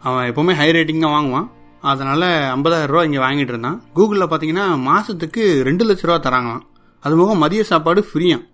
அவன் 0.06 0.26
எப்போவுமே 0.30 0.54
ஹை 0.60 0.68
ரேட்டிங் 0.76 1.04
தான் 1.04 1.14
வாங்குவான். 1.16 1.46
அதனால் 1.90 2.26
ஐம்பதாயிரம் 2.54 2.92
ரூபா 2.92 3.02
இங்கே 3.08 3.20
வாங்கிட்டு 3.24 3.52
இருந்தான். 3.54 3.78
கூகுளில் 3.96 4.28
பார்த்தீங்கன்னா 4.32 4.66
மாதத்துக்கு 4.88 5.42
ரெண்டு 5.68 5.84
லட்ச 5.88 6.04
ரூபா 6.08 6.18
தராங்களாம். 6.26 6.62
அது 7.04 7.14
போக 7.20 7.34
மதிய 7.44 7.62
சாப்பாடு 7.70 8.02
ஃப்ரீயாம் 8.10 8.44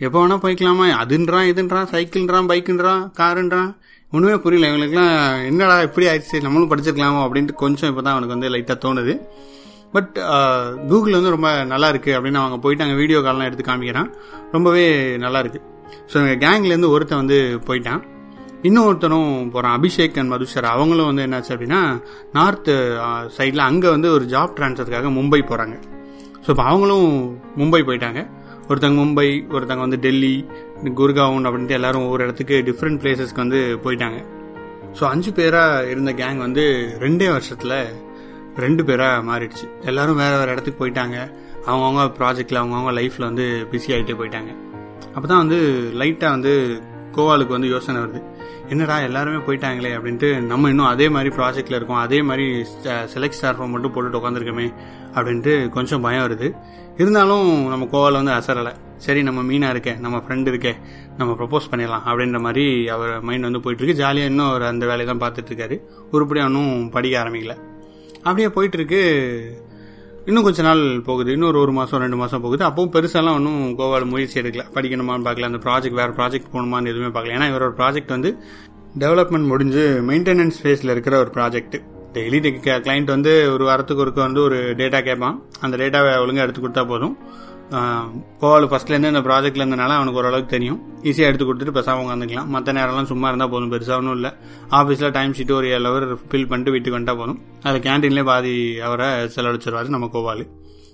எப்போ 0.00 0.16
வேணால் 0.22 0.42
போய்க்கலாமா? 0.44 0.86
அதுன்றான் 1.02 1.46
இதுன்றான் 1.50 1.86
சைக்கிள்ன்றான் 1.92 2.48
பைக்குன்றான் 2.50 3.04
காருன்றான். 3.20 3.70
ஒன்றுமே 4.14 4.36
புரியல. 4.44 4.68
இவங்களுக்குலாம் 4.70 5.14
என்னடா 5.50 5.76
இப்படி 5.86 6.06
ஆயிடுச்சு? 6.10 6.42
நம்மளும் 6.46 6.70
படிச்சிருக்கலாமோ 6.72 7.22
அப்படின்ட்டு 7.26 7.60
கொஞ்சம் 7.62 7.90
இப்போ 7.92 8.02
தான் 8.02 8.14
அவனுக்கு 8.16 8.36
வந்து 8.36 8.50
லைட்டாக 8.54 8.78
தோணுது. 8.84 9.14
பட் 9.94 10.12
கூகுள் 10.90 11.16
வந்து 11.18 11.32
ரொம்ப 11.36 11.48
நல்லா 11.72 11.88
இருக்குது 11.92 12.16
அப்படின்னு 12.18 12.42
அவங்க 12.42 12.58
போயிட்டு 12.64 12.84
அங்கே 12.86 12.98
வீடியோ 13.02 13.20
கால்லாம் 13.26 13.48
எடுத்து 13.48 13.66
காமிக்கிறான். 13.70 14.10
ரொம்பவே 14.56 14.84
நல்லா 15.24 15.40
இருக்குது 15.44 15.64
ஸோ 16.10 16.14
எங்கள் 16.22 16.40
கேங்லேருந்து 16.44 16.92
ஒருத்தன் 16.94 17.22
வந்து 17.22 17.38
போயிட்டான். 17.68 18.02
இன்னொருத்தனும் 18.68 19.32
போகிறான் 19.54 19.74
அபிஷேக் 19.78 20.16
அண்ட் 20.20 20.32
மதுஷர். 20.34 20.66
அவங்களும் 20.74 21.08
வந்து 21.10 21.24
என்னாச்சு 21.26 21.52
அப்படின்னா 21.54 21.80
நார்த்து 22.36 22.74
சைடில் 23.36 23.68
அங்கே 23.70 23.88
வந்து 23.96 24.08
ஒரு 24.16 24.24
ஜாப் 24.34 24.56
ட்ரான்ஸ்ஃபருக்காக 24.58 25.10
மும்பை 25.18 25.40
போகிறாங்க 25.50 25.76
ஸோ 26.44 26.48
இப்போ 26.54 26.64
அவங்களும் 26.70 27.06
மும்பை 27.60 27.80
போயிட்டாங்க. 27.88 28.20
ஒருத்தங்க 28.70 28.98
மும்பை 29.02 29.28
ஒருத்தங்க 29.56 29.82
வந்து 29.86 29.98
டெல்லி 30.04 30.34
குர்காவுன் 30.98 31.46
அப்படின்ட்டு 31.48 31.76
எல்லாரும் 31.78 32.04
ஒவ்வொரு 32.06 32.24
இடத்துக்கு 32.26 32.56
டிஃப்ரெண்ட் 32.68 33.00
பிளேசஸ்க்கு 33.02 33.42
வந்து 33.44 33.60
போயிட்டாங்க. 33.84 34.18
ஸோ 34.98 35.04
அஞ்சு 35.12 35.30
பேராக 35.38 35.88
இருந்த 35.92 36.12
கேங் 36.20 36.40
வந்து 36.46 36.64
ரெண்டே 37.04 37.28
வருஷத்தில் 37.36 37.78
ரெண்டு 38.64 38.82
பேராக 38.88 39.24
மாறிடுச்சு. 39.30 39.66
எல்லாரும் 39.90 40.20
வேறு 40.22 40.36
வேற 40.40 40.50
இடத்துக்கு 40.54 40.80
போயிட்டாங்க. 40.82 41.16
அவங்கவுங்க 41.70 42.04
ப்ராஜெக்டில் 42.18 42.60
அவங்கவுங்க 42.62 42.92
லைஃப்பில் 42.98 43.28
வந்து 43.30 43.46
பிஸி 43.72 43.90
ஆகிட்டே 43.96 44.16
போயிட்டாங்க. 44.20 44.52
அப்போ 45.16 45.26
தான் 45.32 45.42
வந்து 45.44 45.58
லைட்டாக 46.00 46.34
வந்து 46.36 46.52
கோவாலுக்கு 47.16 47.56
வந்து 47.56 47.68
யோசனை 47.74 47.98
வருது. 48.02 48.20
என்னடா 48.72 48.94
எல்லாருமே 49.08 49.38
போயிட்டாங்களே 49.46 49.90
அப்படின்ட்டு 49.96 50.28
நம்ம 50.50 50.70
இன்னும் 50.72 50.88
அதே 50.92 51.06
மாதிரி 51.14 51.30
ப்ராஜெக்டில் 51.36 51.76
இருக்கோம். 51.78 52.00
அதே 52.06 52.18
மாதிரி 52.28 52.46
செலக்ட் 53.12 53.38
ஸ்டார் 53.38 53.56
ஃபார்ம் 53.58 53.72
மட்டும் 53.74 53.92
போட்டுட்டு 53.94 54.18
உட்காந்துருக்கோமே 54.20 54.66
அப்படின்ட்டு 55.16 55.52
கொஞ்சம் 55.76 56.02
பயம் 56.06 56.24
வருது. 56.26 56.48
இருந்தாலும் 57.00 57.46
நம்ம 57.72 57.86
கோவாவில் 57.92 58.18
வந்து 58.20 58.34
அசரலை 58.38 58.72
சரி 59.04 59.22
நம்ம 59.28 59.40
மீனாக 59.50 59.74
இருக்கே 59.74 59.94
நம்ம 60.04 60.16
ஃப்ரெண்டு 60.24 60.50
இருக்கே 60.52 60.72
நம்ம 61.18 61.30
ப்ரப்போஸ் 61.40 61.70
பண்ணிடலாம் 61.72 62.04
அப்படின்ற 62.10 62.38
மாதிரி 62.46 62.64
அவர் 62.94 63.12
மைண்ட் 63.28 63.48
வந்து 63.48 63.62
போயிட்டுருக்கு. 63.64 64.00
ஜாலியாக 64.02 64.32
இன்னும் 64.32 64.50
அவர் 64.50 64.70
அந்த 64.72 64.86
வேலையை 64.90 65.08
தான் 65.12 65.22
பார்த்துட்டு 65.24 65.52
இருக்காரு. 65.52 65.78
உருப்படியாக 66.14 66.50
இன்னும் 66.52 66.74
படிக்க 66.96 67.16
ஆரம்பிக்கல. 67.22 67.56
அப்படியே 68.26 68.48
போயிட்டுருக்கு 68.56 69.00
இன்னும் 70.28 70.42
கொஞ்ச 70.42 70.62
நாள் 70.62 71.00
போகுது. 71.00 71.32
இன்னொரு 71.32 71.58
ஒரு 71.58 71.72
மாதம் 71.72 72.00
ரெண்டு 72.00 72.16
மாதம் 72.16 72.40
போகுது. 72.40 72.62
அப்பவும் 72.66 72.94
பெருசாலாம் 72.94 73.34
ஒன்றும் 73.34 73.78
கோவாவில் 73.78 74.04
முயற்சி 74.04 74.40
எடுக்கல. 74.40 74.62
படிக்கணுமான்னு 74.74 75.26
பார்க்கல. 75.26 75.48
அந்த 75.50 75.58
ப்ராஜெக்ட் 75.66 75.98
வேறு 76.00 76.12
ப்ராஜெக்ட் 76.12 76.48
போகணுமான்னு 76.52 76.90
எதுவுமே 76.92 77.10
பார்க்கல. 77.16 77.34
ஏன்னா 77.36 77.48
இவரோட 77.52 77.72
ப்ராஜெக்ட் 77.80 78.14
வந்து 78.16 78.36
டெவலப்மெண்ட் 78.98 79.46
முடிஞ்சு 79.46 80.02
மெயின்டெனன்ஸ் 80.08 80.58
ஃபேஸில் 80.62 80.90
இருக்கிற 80.90 81.18
ஒரு 81.18 81.30
ப்ராஜெக்ட் 81.34 81.76
டெய்லி 82.12 82.38
கிளைண்ட் 82.66 83.04
வந்து 83.04 83.52
ஒரு 83.52 83.64
வாரத்துக்கு 83.64 84.04
ஒருக்க 84.04 84.14
வந்து 84.14 84.42
ஒரு 84.42 84.58
டேட்டா 84.76 85.02
கேட்பான் 85.02 85.42
அந்த 85.60 85.76
டேட்டாவை 85.76 86.12
ஒழுங்காக 86.20 86.46
எடுத்து 86.48 86.62
கொடுத்தா 86.62 86.88
போதும். 86.88 87.18
கோவால் 87.70 88.66
ஃபர்ஸ்ட்லேருந்து 88.70 89.12
இந்த 89.12 89.20
ப்ராஜெக்ட்ல 89.20 89.64
இருந்தனால 89.64 89.94
அவனுக்கு 89.98 90.20
ஓரளவுக்கு 90.20 90.46
தெரியும். 90.46 90.80
ஈஸியாக 91.02 91.30
எடுத்து 91.30 91.46
கொடுத்துட்டு 91.46 91.74
பெருசாக 91.76 92.02
உட்காந்துக்கலாம். 92.02 92.46
மற்ற 92.46 92.72
நேரம்லாம் 92.72 93.10
சும்மா 93.12 93.28
இருந்தால் 93.28 93.50
போதும். 93.50 93.72
பெருசாகவும் 93.72 94.10
இல்லை. 94.10 94.30
ஆஃபீஸில் 94.70 95.12
டைம் 95.12 95.32
ஷீட்டு 95.32 95.52
ஒரு 95.52 95.68
ஏழு 95.68 95.88
ஹவர் 95.88 96.06
ஃபில் 96.28 96.48
பண்ணிட்டு 96.48 96.70
வீட்டுக்கு 96.70 96.98
வந்துட்டா 96.98 97.16
போதும். 97.16 97.40
அதில் 97.62 97.84
கேன்டீன்லேயே 97.86 98.24
பாதி 98.24 98.80
அவரை 98.80 99.06
செலவழிச்சிருவாரு 99.06 99.88
நம்ம 99.88 100.08
கோவால். 100.12 100.46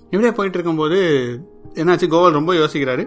இப்படியே 0.03 0.33
போயிட்டு 0.39 0.57
இருக்கும்போது 0.57 0.99
என்னாச்சு? 1.81 2.07
கோவால் 2.13 2.37
ரொம்ப 2.39 2.51
யோசிக்கிறாரு. 2.61 3.03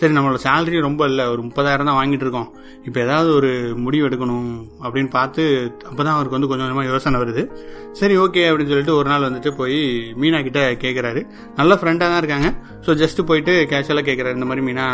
சரி 0.00 0.12
நம்மளோட 0.16 0.38
சேலரி 0.44 0.78
ரொம்ப 0.86 1.02
இல்லை. 1.10 1.24
ஒரு 1.32 1.40
முப்பதாயிரம் 1.46 1.88
தான் 1.88 1.98
வாங்கிட்டு 1.98 2.24
இருக்கோம். 2.26 2.48
இப்போ 2.86 2.98
ஏதாவது 3.04 3.30
ஒரு 3.38 3.50
முடிவு 3.84 4.04
எடுக்கணும் 4.08 4.50
அப்படின்னு 4.84 5.10
பார்த்து 5.16 5.42
அப்போ 5.90 6.02
தான் 6.02 6.14
அவருக்கு 6.16 6.36
வந்து 6.36 6.50
கொஞ்சம் 6.50 6.66
கொஞ்சமாக 6.66 6.90
யோசனை 6.92 7.20
வருது. 7.22 7.42
சரி 8.00 8.14
ஓகே 8.24 8.42
அப்படின்னு 8.50 8.72
சொல்லிட்டு 8.72 8.96
ஒரு 9.00 9.08
நாள் 9.12 9.26
வந்துட்டு 9.28 9.52
போய் 9.60 9.80
மீனா 10.22 10.40
கிட்ட 10.48 10.62
கேட்குறாரு 10.84 11.22
நல்ல 11.60 11.74
ஃப்ரெண்டாக 11.80 12.08
தான் 12.12 12.22
இருக்காங்க. 12.22 12.50
ஸோ 12.86 12.96
ஜஸ்ட் 13.02 13.22
போயிட்டு 13.30 13.54
கேஷுவலாக 13.72 14.06
கேட்குறாரு 14.10 14.38
இந்த 14.38 14.48
மாதிரி 14.50 14.64
மீனா 14.68 14.86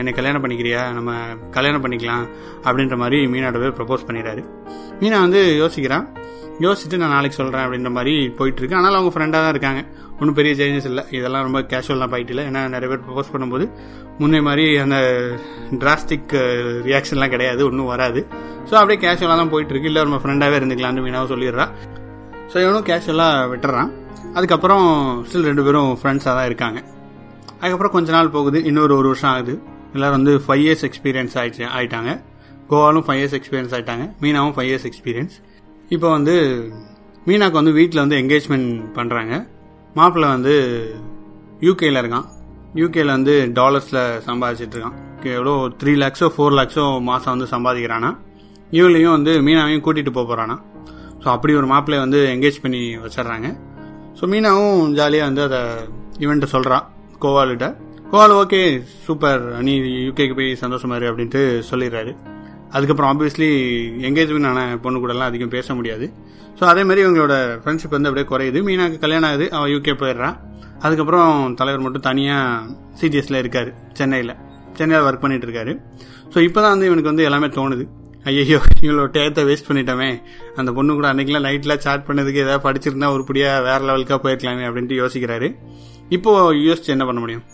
என்னை 0.00 0.14
கல்யாணம் 0.18 0.44
பண்ணிக்கிறியா? 0.44 0.82
நம்ம 0.98 1.12
கல்யாணம் 1.58 1.84
பண்ணிக்கலாம் 1.86 2.26
அப்படின்ற 2.66 2.98
மாதிரி 3.04 3.20
மீனாட்ட 3.34 3.62
போய் 3.64 3.76
ப்ரப்போஸ் 3.80 4.08
பண்ணிடுறாரு. 4.10 4.44
மீனா 5.02 5.18
வந்து 5.26 5.42
யோசிக்கிறான். 5.62 6.06
யோசிச்சுட்டு 6.64 6.98
நான் 7.00 7.14
நாளைக்கு 7.16 7.36
சொல்கிறேன் 7.38 7.64
அப்படின்ற 7.66 7.90
மாதிரி 7.98 8.14
போயிட்டுருக்கு 8.38 8.78
ஆனால் 8.80 8.96
அவங்க 8.98 9.12
ஃப்ரெண்டாக 9.14 9.42
தான் 9.44 9.54
இருக்காங்க. 9.54 9.80
ஒன்றும் 10.22 10.36
பெரிய 10.38 10.52
சேஞ்சஸ் 10.60 10.88
இல்லை. 10.90 11.02
இதெல்லாம் 11.18 11.44
ரொம்ப 11.48 11.60
கேஷுவலாக 11.72 12.08
போயிட்டு 12.12 12.32
இல்லை. 12.34 12.44
ஏன்னா 12.50 12.60
நிறைய 12.74 12.88
பேர் 12.92 13.04
ப்ரப்போஸ் 13.06 13.32
பண்ணும்போது 13.34 13.64
முன்னே 14.20 14.40
மாதிரி 14.48 14.64
அந்த 14.84 14.98
டிராஸ்டிக் 15.82 16.32
ரியாக்ஷன்லாம் 16.88 17.32
கிடையாது. 17.34 17.62
ஒன்றும் 17.70 17.90
வராது. 17.94 18.20
ஸோ 18.68 18.74
அப்படியே 18.80 18.98
கேஷுவலாக 19.04 19.38
தான் 19.42 19.52
போயிட்டுருக்கு 19.54 19.90
இல்லை 19.90 20.02
நம்ம 20.08 20.20
ஃப்ரெண்டாகவே 20.24 20.58
இருந்துக்கலாம்னு 20.60 21.04
மீனாவும் 21.06 21.32
சொல்லிடுறான் 21.34 21.72
ஸோ 22.52 22.56
இவனும் 22.64 22.86
கேஷுவலாக 22.90 23.48
விட்டுறான். 23.52 23.90
அதுக்கப்புறம் 24.38 24.86
ஸ்டில் 25.28 25.48
ரெண்டு 25.50 25.62
பேரும் 25.66 25.90
ஃப்ரெண்ட்ஸாக 26.00 26.34
தான் 26.38 26.48
இருக்காங்க. 26.50 26.78
அதுக்கப்புறம் 27.60 27.94
கொஞ்ச 27.96 28.08
நாள் 28.16 28.34
போகுது. 28.36 28.58
இன்னொரு 28.70 28.92
ஒரு 29.00 29.08
வருஷம் 29.12 29.30
ஆகுது. 29.32 29.54
எல்லோரும் 29.96 30.16
வந்து 30.18 30.32
ஃபைவ் 30.44 30.62
இயர்ஸ் 30.66 30.84
எக்ஸ்பீரியன்ஸ் 30.88 31.34
ஆயிடுச்சு 31.40 31.64
ஆயிட்டாங்க. 31.78 32.12
கோவாலும் 32.70 33.04
ஃபைவ் 33.06 33.20
இயர்ஸ் 33.20 33.36
எக்ஸ்பீரியன்ஸ் 33.38 33.74
ஆயிட்டாங்க. 33.76 34.04
மீனாவும் 34.22 34.54
ஃபைவ் 34.56 34.68
இயர்ஸ் 34.70 34.86
எக்ஸ்பீரியன்ஸ் 34.90 35.34
இப்போ 35.94 36.08
வந்து 36.16 36.34
மீனாக்கு 37.28 37.58
வந்து 37.60 37.72
வீட்டில் 37.78 38.02
வந்து 38.04 38.16
என்கேஜ்மெண்ட் 38.22 38.70
பண்ணுறாங்க 38.98 39.34
மாப்பிள்ளை 39.94 40.28
வந்து 40.34 40.54
யூகேல 41.66 42.00
இருக்கான். 42.02 42.26
யூகேல 42.80 43.14
வந்து 43.18 43.34
டாலர்ஸில் 43.58 44.02
சம்பாதிச்சிட்டு 44.28 44.76
இருக்கான். 44.76 44.98
எவ்வளோ? 45.36 45.54
த்ரீ 45.80 45.92
லேக்ஸோ 46.02 46.28
ஃபோர் 46.34 46.56
லேக்ஸோ 46.58 46.84
மாதம் 47.08 47.32
வந்து 47.34 47.48
சம்பாதிக்கிறானா? 47.54 48.10
இவளையும் 48.78 49.14
வந்து 49.16 49.32
மீனாவையும் 49.46 49.84
கூட்டிகிட்டு 49.86 50.14
போக 50.18 50.26
போகிறானா 50.26 50.56
ஸோ 51.22 51.28
அப்படி 51.34 51.52
ஒரு 51.54 51.66
மாப்பிள்ளைய 51.72 52.04
வந்து 52.04 52.20
என்கேஜ் 52.34 52.62
பண்ணி 52.62 52.80
வச்சிடுறாங்க. 53.02 53.48
ஸோ 54.18 54.28
மீனாவும் 54.32 54.80
ஜாலியாக 54.98 55.28
வந்து 55.28 55.42
அதை 55.48 55.60
இவன்ட்டு 56.24 56.48
சொல்கிறான் 56.54 56.86
கோவால்கிட்ட. 57.24 57.66
கோவால் 58.10 58.34
ஓகே 58.40 58.60
சூப்பர் 59.04 59.42
நீ 59.66 59.74
யூகேக்கு 60.06 60.34
போய் 60.38 60.50
சந்தோஷமா 60.64 60.96
இரு 60.96 61.10
அப்படின்ட்டு 61.10 61.42
சொல்லிடுறாரு. 61.70 62.12
அதுக்கப்புறம் 62.76 63.10
ஆப்வியஸ்லி 63.12 63.50
என்கேஜ்மெண்ட் 64.08 64.48
ஆன 64.50 64.60
பொண்ணு 64.84 64.98
கூடலாம் 64.98 65.30
அதிகம் 65.30 65.54
பேச 65.56 65.74
முடியாது. 65.74 66.06
ஸோ 66.58 66.64
அதே 66.72 66.82
மாதிரி 66.88 67.00
இவங்களோட 67.04 67.34
ஃப்ரெண்ட்ஷிப் 67.62 67.96
வந்து 67.96 68.08
அப்படியே 68.10 68.26
குறையுது. 68.32 68.58
மீனாக்கு 68.68 68.98
கல்யாணம் 69.04 69.28
ஆகுது. 69.30 69.46
அவள் 69.56 69.72
யூகே 69.74 69.94
போயிடுறான். 70.02 70.36
அதுக்கப்புறம் 70.86 71.32
தலைவர் 71.60 71.84
மட்டும் 71.86 72.04
தனியாக 72.08 72.68
சிடிஎஸ்ல 73.00 73.40
இருக்காரு 73.42 73.70
சென்னையில். 73.98 74.34
சென்னையில் 74.78 75.06
ஒர்க் 75.08 75.24
பண்ணிட்டு 75.24 75.46
இருக்காரு 75.48 75.72
ஸோ 76.32 76.38
இப்போ 76.46 76.58
தான் 76.64 76.72
வந்து 76.74 76.88
இவனுக்கு 76.88 77.10
வந்து 77.12 77.26
எல்லாமே 77.28 77.48
தோணுது. 77.56 77.84
ஐயோ 78.30 78.58
இவ்வளோ 78.86 79.04
டேத்தை 79.14 79.42
வேஸ்ட் 79.48 79.68
பண்ணிட்டோமே. 79.68 80.10
அந்த 80.60 80.70
பொண்ணு 80.76 80.92
கூட 80.98 81.06
அன்றைக்கெலாம் 81.12 81.46
நைட்லாம் 81.46 81.82
சாட் 81.86 82.04
பண்ணதுக்கு 82.08 82.42
ஏதாவது 82.44 82.62
படிச்சிருந்தா 82.66 83.08
உருப்படியாக 83.14 83.64
வேறு 83.68 83.84
லெவலுக்காக 83.88 84.18
போயிருக்கலாமே 84.24 84.66
அப்படின்ட்டு 84.68 85.00
யோசிக்கிறாரு. 85.02 85.48
இப்போது 86.16 86.58
யோசிச்சு 86.66 86.92
என்ன 86.94 87.06
பண்ண 87.08 87.20
முடியும்? 87.24 87.44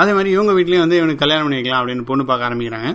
அதே 0.00 0.12
மாதிரி 0.16 0.30
இவங்க 0.36 0.52
வீட்லேயும் 0.58 0.84
வந்து 0.84 0.98
இவனுக்கு 1.00 1.22
கல்யாணம் 1.24 1.46
பண்ணி 1.46 1.58
வைக்கலாம் 1.60 1.80
அப்படின்னு 1.82 2.04
பொண்ணு 2.10 2.24
பார்க்க 2.30 2.48
ஆரம்பிக்கிறாங்க. 2.48 2.90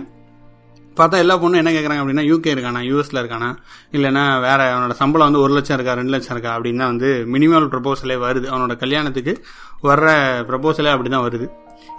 பார்த்தா 0.98 1.22
எல்லா 1.24 1.34
பொண்ணும் 1.42 1.60
என்ன 1.62 1.70
கேட்குறாங்க 1.70 2.02
அப்படின்னா 2.02 2.24
யூகே 2.30 2.52
இருக்கானா 2.54 2.80
யூஎஸ்ல 2.90 3.20
இருக்கானா 3.22 3.48
இல்லைன்னா 3.92 4.24
வேற 4.40 4.60
அவனோட 4.72 4.94
சம்பளம் 5.00 5.26
வந்து 5.28 5.42
ஒரு 5.44 5.52
லட்சம் 5.54 5.76
இருக்கா 5.76 5.94
ரெண்டு 6.00 6.12
லட்சம் 6.14 6.34
இருக்கா 6.36 6.52
அப்படின்னா 6.58 6.86
வந்து 6.92 7.08
மினிமம் 7.34 7.70
ப்ரப்போசலே 7.74 8.16
வருது. 8.26 8.46
அவனோட 8.52 8.76
கல்யாணத்துக்கு 8.76 9.34
வர்ற 9.82 10.06
ப்ரப்போசலே 10.50 10.92
அப்படிதான் 10.94 11.26
வருது. 11.28 11.48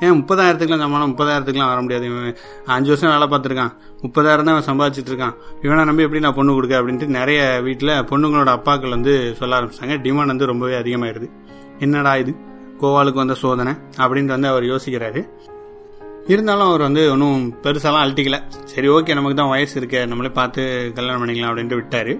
ஏன் 0.05 0.15
முப்பதாயிரத்துக்குலாம் 0.19 0.83
சம்பளம் 0.83 1.11
முப்பதாயிரத்துக்குலாம் 1.11 1.71
வர 1.71 1.81
முடியாது? 1.81 2.05
இவன் 2.05 2.37
அஞ்சு 2.65 2.89
வருஷம் 2.91 3.11
வேலை 3.13 3.27
பார்த்துருக்கான். 3.27 3.71
முப்பதாயிரம் 4.01 4.47
தான் 4.47 4.55
அவன் 4.55 4.67
சம்பாதிச்சிட்டு 4.69 5.11
இருக்கான். 5.11 5.35
இவனை 5.61 5.83
நம்பி 5.85 6.03
எப்படி 6.03 6.21
நான் 6.25 6.37
பொண்ணு 6.39 6.53
கொடுக்க 6.53 6.81
அப்படின்ட்டு 6.81 7.07
நிறைய 7.19 7.61
வீட்டில் 7.67 7.93
பொண்ணுங்களோட 8.11 8.51
அப்பாக்கள் 8.57 8.95
வந்து 8.97 9.35
சொல்ல 9.39 9.59
ஆரம்பிச்சாங்க 9.59 9.97
டிமாண்ட் 10.05 10.33
வந்து 10.33 10.51
ரொம்பவே 10.51 10.75
அதிகமாயிருது 10.81 11.29
என்னடா 11.79 12.15
இது? 12.15 12.33
கோவாலுக்கு 12.81 13.23
வந்த 13.23 13.33
சோதனை 13.33 13.73
அப்படின்ட்டு 13.97 14.35
வந்து 14.35 14.47
அவர் 14.47 14.63
யோசிக்கிறாரு. 14.63 15.23
இருந்தாலும் 16.33 16.67
அவர் 16.69 16.81
வந்து 16.85 17.03
ஒன்றும் 17.11 17.43
பெருசாலாம் 17.63 18.03
அழட்டிக்கல. 18.05 18.37
சரி 18.71 18.87
ஓகே 18.95 19.15
நமக்கு 19.17 19.37
தான் 19.39 19.51
வயசு 19.53 19.75
இருக்க 19.79 20.05
நம்மளே 20.09 20.31
பார்த்து 20.39 20.61
கல்யாணம் 20.97 21.21
பண்ணிக்கலாம் 21.21 21.51
அப்படின்ட்டு 21.51 21.77
விட்டார். 21.79 22.11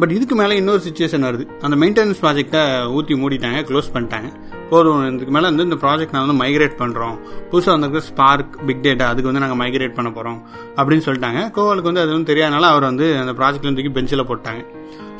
பட் 0.00 0.12
இதுக்கு 0.16 0.34
மேலே 0.40 0.56
இன்னொரு 0.60 0.80
சுச்சுவேஷன் 0.86 1.26
வருது. 1.28 1.44
அந்த 1.66 1.76
மெயின்டெனன்ஸ் 1.82 2.22
ப்ராஜெக்டை 2.24 2.62
ஊற்றி 2.96 3.16
மூடிட்டாங்க 3.22 3.60
க்ளோஸ் 3.70 3.92
பண்ணிட்டாங்க. 3.96 4.30
போதும் 4.70 5.02
இதுக்கு 5.16 5.34
மேலே 5.36 5.46
வந்து 5.50 5.66
இந்த 5.68 5.78
ப்ராஜெக்ட் 5.84 6.14
நான் 6.14 6.26
வந்து 6.26 6.38
மைக்ரேட் 6.42 6.78
பண்ணுறோம் 6.82 7.16
புதுசாக 7.50 7.74
வந்திருக்க 7.76 8.02
ஸ்பார்க் 8.10 8.56
பிக் 8.68 8.84
டேட்டா 8.86 9.06
அதுக்கு 9.12 9.30
வந்து 9.30 9.44
நாங்கள் 9.44 9.60
மைக்ரேட் 9.62 9.96
பண்ண 9.98 10.10
போகிறோம் 10.18 10.40
அப்படின்னு 10.78 11.06
சொல்லிட்டாங்க. 11.08 11.42
கோவாலுக்கு 11.56 11.90
வந்து 11.92 12.04
அது 12.04 12.12
வந்து 12.16 12.30
தெரியாதனால 12.32 12.70
அவர் 12.74 12.90
வந்து 12.90 13.08
அந்த 13.22 13.34
ப்ராஜெக்ட்லேருந்து 13.40 13.80
தூக்கி 13.80 13.94
பெஞ்சில் 13.98 14.28
போட்டாங்க. 14.32 14.62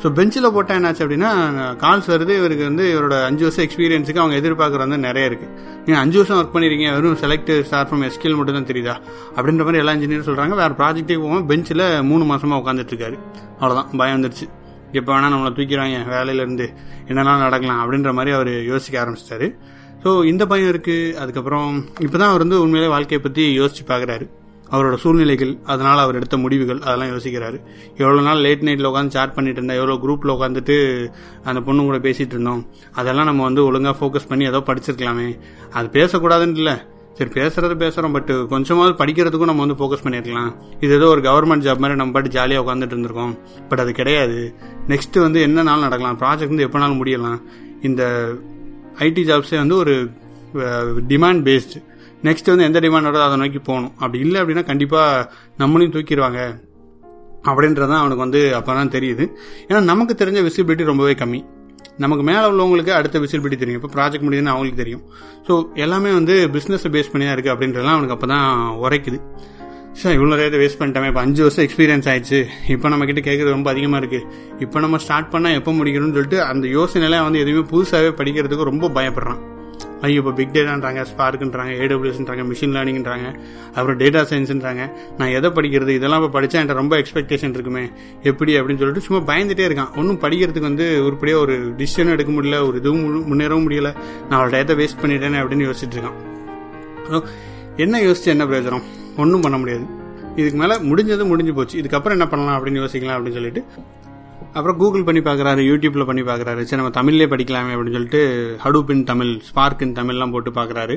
ஸோ 0.01 0.07
பெஞ்சில் 0.17 0.47
போட்டால் 0.55 0.77
என்னாச்சு 0.79 1.03
அப்படின்னா 1.05 1.29
கால்ஸ் 1.81 2.09
வருது 2.11 2.33
இவருக்கு 2.39 2.63
வந்து 2.67 2.83
இவரோட 2.91 3.15
அஞ்சு 3.29 3.43
வருஷம் 3.45 3.65
எக்ஸ்பீரியன்ஸுக்கு 3.65 4.21
அவங்க 4.23 4.35
எதிர்பார்க்குற 4.41 4.81
வந்து 4.85 4.97
நிறைய 5.07 5.29
இருக்குது 5.29 5.51
நீங்கள் 5.85 6.01
அஞ்சு 6.03 6.17
வருஷம் 6.19 6.37
ஒர்க் 6.39 6.53
பண்ணிருக்கீங்க 6.55 6.91
வெறும் 6.95 7.17
செலக்ட் 7.23 7.51
ஸ்டார் 7.67 7.87
ஃப்ரம் 7.89 8.05
எஸ்கில் 8.07 8.37
மட்டும் 8.39 8.57
தான் 8.59 8.69
தெரியுதா? 8.71 8.95
அப்படின்ற 9.37 9.65
மாதிரி 9.67 9.81
எல்லா 9.83 9.95
இன்ஜினியர் 9.97 10.27
சொல்கிறாங்க 10.29 10.55
வேறு 10.61 10.77
ப்ராஜெக்டே 10.79 11.17
போகாமல் 11.23 11.45
பெஞ்சில் 11.51 11.85
மூணு 12.11 12.23
மாதமாக 12.31 12.61
உட்காந்துட்டுருக்காரு 12.63 13.17
அவ்வளோதான் 13.59 13.91
பயம் 14.01 14.17
வந்துருச்சு. 14.17 14.47
எப்போ 14.99 15.09
வேணால் 15.13 15.33
நம்மளை 15.35 15.51
தூக்கிடுவாங்க 15.57 15.97
வேலையிலேருந்து 16.15 16.67
என்னெல்லாம் 17.09 17.43
நடக்கலாம் 17.45 17.81
அப்படின்ற 17.83 18.13
மாதிரி 18.19 18.33
அவர் 18.37 18.53
யோசிக்க 18.71 19.03
ஆரம்பிச்சிட்டாரு. 19.03 19.49
ஸோ 20.03 20.09
இந்த 20.31 20.43
பயம் 20.53 20.71
இருக்குது 20.73 21.15
அதுக்கப்புறம் 21.23 21.71
இப்போ 22.05 22.17
தான் 22.17 22.29
அவர் 22.31 22.45
வந்து 22.45 22.59
உண்மையிலே 22.65 22.91
வாழ்க்கையை 22.95 23.23
பற்றி 23.25 23.45
யோசிச்சு 23.61 23.83
பார்க்குறாரு 23.91 24.27
அவரோட 24.71 24.95
சூழ்நிலைகள் 25.03 25.53
அதனால் 25.73 26.03
அவர் 26.03 26.17
எடுத்த 26.19 26.37
முடிவுகள் 26.43 26.79
அதெல்லாம் 26.87 27.11
யோசிக்கிறாரு. 27.13 27.57
எவ்வளோ 28.01 28.21
நாள் 28.27 28.43
லேட் 28.45 28.65
நைட்டில் 28.67 28.89
உட்காந்து 28.91 29.15
சாட் 29.17 29.35
பண்ணிட்டு 29.35 29.59
இருந்தேன் 29.61 29.79
எவ்வளோ 29.81 29.97
குரூப்பில் 30.03 30.35
உட்காந்துட்டு 30.35 30.77
அந்த 31.49 31.61
பொண்ணு 31.67 31.87
கூட 31.89 31.99
பேசிகிட்டு 32.05 32.35
இருந்தோம். 32.37 32.61
அதெல்லாம் 32.99 33.29
நம்ம 33.31 33.43
வந்து 33.49 33.63
ஒழுங்காக 33.69 33.97
ஃபோக்கஸ் 33.99 34.29
பண்ணி 34.31 34.45
ஏதோ 34.51 34.61
படிச்சிருக்கலாமே. 34.69 35.27
அது 35.79 35.89
பேசக்கூடாதுன்னு 35.99 36.61
இல்லை. 36.63 36.77
சரி 37.17 37.31
பேசுறது 37.37 37.75
பேசுகிறோம் 37.81 38.13
பட் 38.15 38.29
கொஞ்சமாவது 38.51 38.93
படிக்கிறதுக்கும் 38.99 39.49
நம்ம 39.51 39.63
வந்து 39.65 39.77
ஃபோக்கஸ் 39.79 40.03
பண்ணியிருக்கலாம் 40.03 40.51
இது 40.83 40.91
ஏதோ 40.99 41.07
ஒரு 41.13 41.21
கவர்மெண்ட் 41.25 41.65
ஜாப் 41.65 41.81
மாதிரி 41.83 41.99
நம்ம 42.01 42.13
பாட்டு 42.15 42.29
ஜாலியாக 42.35 42.63
உட்காந்துட்டு 42.63 42.95
இருந்திருக்கோம். 42.95 43.33
பட் 43.69 43.81
அது 43.83 43.91
கிடையாது. 43.99 44.37
நெக்ஸ்ட்டு 44.91 45.25
வந்து 45.25 45.41
என்ன 45.47 45.65
நாள் 45.69 45.85
நடக்கலாம்? 45.87 46.19
ப்ராஜெக்ட் 46.21 46.53
வந்து 46.53 46.67
எப்போனாலும் 46.67 46.99
முடியலாம்? 47.01 47.39
இந்த 47.89 48.03
ஐடி 49.07 49.23
ஜாப்ஸே 49.31 49.57
வந்து 49.63 49.75
ஒரு 49.83 49.95
டிமாண்ட் 51.11 51.43
பேஸ்டு 51.47 51.81
நெக்ஸ்ட் 52.27 52.51
வந்து 52.51 52.65
எந்த 52.69 52.79
டிமாண்ட் 52.85 53.07
வருதோ 53.09 53.25
அதை 53.27 53.37
நோக்கி 53.41 53.59
போகணும். 53.69 53.93
அப்படி 54.01 54.19
இல்லை 54.25 54.37
அப்படின்னா 54.41 54.63
கண்டிப்பாக 54.71 55.29
நம்மளையும் 55.61 55.93
தூக்கிடுவாங்க. 55.95 56.39
அப்படின்றதான் 57.49 58.01
அவனுக்கு 58.03 58.23
வந்து 58.25 58.41
அப்போ 58.57 58.71
தான் 58.79 58.93
தெரியுது. 58.95 59.25
ஏன்னா 59.69 59.81
நமக்கு 59.91 60.13
தெரிஞ்ச 60.21 60.39
விசிபிலிட்டி 60.47 60.85
ரொம்பவே 60.91 61.13
கம்மி. 61.21 61.39
நமக்கு 62.03 62.23
மேலே 62.29 62.43
உள்ளவங்களுக்கு 62.51 62.91
அடுத்த 62.97 63.19
விசிபிலிட்டி 63.23 63.57
தெரியும். 63.61 63.79
இப்போ 63.81 63.91
ப்ராஜெக்ட் 63.95 64.25
முடியுதுன்னு 64.25 64.51
அவங்களுக்கு 64.53 64.81
தெரியும். 64.81 65.03
ஸோ 65.47 65.53
எல்லாமே 65.83 66.11
வந்து 66.17 66.35
பிஸ்னஸை 66.55 66.89
பேஸ் 66.95 67.11
பண்ணி 67.11 67.25
தான் 67.27 67.35
இருக்குது 67.35 67.53
அப்படின்றலாம் 67.55 67.95
அவனுக்கு 67.97 68.15
அப்போ 68.17 68.27
தான் 68.33 68.49
உரைக்குது. 68.83 69.19
சார் 69.99 70.15
இவ்வளோ 70.17 70.35
நேரத்தை 70.39 70.59
வேஸ்ட் 70.61 70.79
பண்ணிட்டோமே. 70.79 71.07
இப்போ 71.11 71.21
அஞ்சு 71.25 71.41
வருஷம் 71.45 71.65
எக்ஸ்பீரியன்ஸ் 71.67 72.07
ஆயிடுச்சு. 72.11 72.39
இப்போ 72.73 72.89
நம்ம 72.93 73.05
கிட்ட 73.09 73.21
கேட்குறது 73.27 73.55
ரொம்ப 73.57 73.69
அதிகமாக 73.73 74.01
இருக்குது 74.01 74.25
இப்போ 74.65 74.79
நம்ம 74.85 74.99
ஸ்டார்ட் 75.05 75.31
பண்ணால் 75.33 75.57
எப்போ 75.59 75.71
முடிக்கணும்னு 75.79 76.17
சொல்லிட்டு 76.17 76.39
அந்த 76.51 76.67
யோசனைலாம் 76.77 77.25
வந்து 77.27 77.41
எதுவுமே 77.45 77.63
புதுசாகவே 77.71 78.11
படிக்கிறதுக்கு 78.19 78.69
ரொம்ப 78.71 78.89
பயப்படுறான். 78.99 79.41
ஐயோ 80.05 80.19
இப்போ 80.21 80.31
பிக் 80.31 80.53
டேட்டான்றாங்க 80.55 81.01
ஸ்பார்க்குன்றாங்க 81.11 81.71
ஏடபிள்யூஸ்ன்றாங்க 81.83 82.43
மிஷின் 82.49 82.73
லேர்னிங்ன்றாங்க 82.75 83.27
அப்புறம் 83.75 83.97
டேட்டா 84.01 84.21
சயின்ஸ்ன்றாங்க 84.29 84.83
நான் 85.17 85.33
எதை 85.37 85.49
படிக்கிறது? 85.57 85.93
இதெல்லாம் 85.99 86.23
இப்போ 86.23 86.31
படித்தா 86.35 86.57
என்கிட்ட 86.59 86.77
ரொம்ப 86.81 86.93
எக்ஸ்பெக்டேஷன் 87.01 87.55
இருக்குமே. 87.57 87.83
எப்படி 88.31 88.51
அப்படின்னு 88.59 88.81
சொல்லிட்டு 88.83 89.05
சும்மா 89.07 89.21
பயந்துட்டே 89.33 89.65
இருக்கான். 89.69 89.91
ஒன்றும் 89.97 90.21
படிக்கிறதுக்கு 90.25 90.69
வந்து 90.69 90.87
உருப்படியாக 91.07 91.43
ஒரு 91.45 91.55
டிசிஷனும் 91.81 92.15
எடுக்க 92.17 92.33
முடியல 92.37 92.59
ஒரு 92.67 92.77
இதுவும் 92.77 93.05
முன்னேறவும் 93.31 93.65
முடியல. 93.67 93.91
நான் 94.29 94.37
அவளோட 94.39 94.53
டேட்டா 94.57 94.77
வேஸ்ட் 94.81 95.01
பண்ணிட்டேனே 95.03 95.41
அப்படின்னு 95.43 95.67
யோசிச்சுட்டு 95.69 95.97
இருக்கான். 95.97 96.17
என்ன 97.85 98.01
யோசிச்சு 98.07 98.33
என்ன 98.35 98.45
பிரயோஜனம்? 98.45 98.85
ஒன்றும் 99.17 99.41
பண்ண 99.41 99.57
முடியாது. 99.57 99.85
இதுக்கு 100.35 100.57
மேலே 100.61 100.75
முடிஞ்சது 100.89 101.23
முடிஞ்சு 101.25 101.53
போச்சு. 101.53 101.75
இதுக்கப்புறம் 101.81 102.17
என்ன 102.17 102.27
பண்ணலாம் 102.27 102.57
அப்படின்னு 102.57 102.81
யோசிக்கலாம் 102.83 103.17
அப்படின்னு 103.17 103.39
சொல்லிட்டு 103.39 103.63
அப்புறம் 104.57 104.77
கூகுள் 104.81 105.05
பண்ணி 105.07 105.21
பார்க்குறாரு 105.25 105.61
யூடியூப்ல 105.69 106.03
பண்ணி 106.09 106.21
பார்க்குறாரு. 106.29 106.61
சரி 106.69 106.79
நம்ம 106.81 106.91
தமிழ்லேயே 106.99 107.27
படிக்கலாமே 107.33 107.73
அப்படின்னு 107.73 107.97
சொல்லிட்டு 107.97 108.21
Hadoop 108.63 108.91
in 108.93 109.03
Tamil 109.09 109.31
Spark 109.49 109.83
in 109.85 109.93
தமிழ்லாம் 109.99 110.33
போட்டு 110.35 110.51
பார்க்குறாரு. 110.51 110.95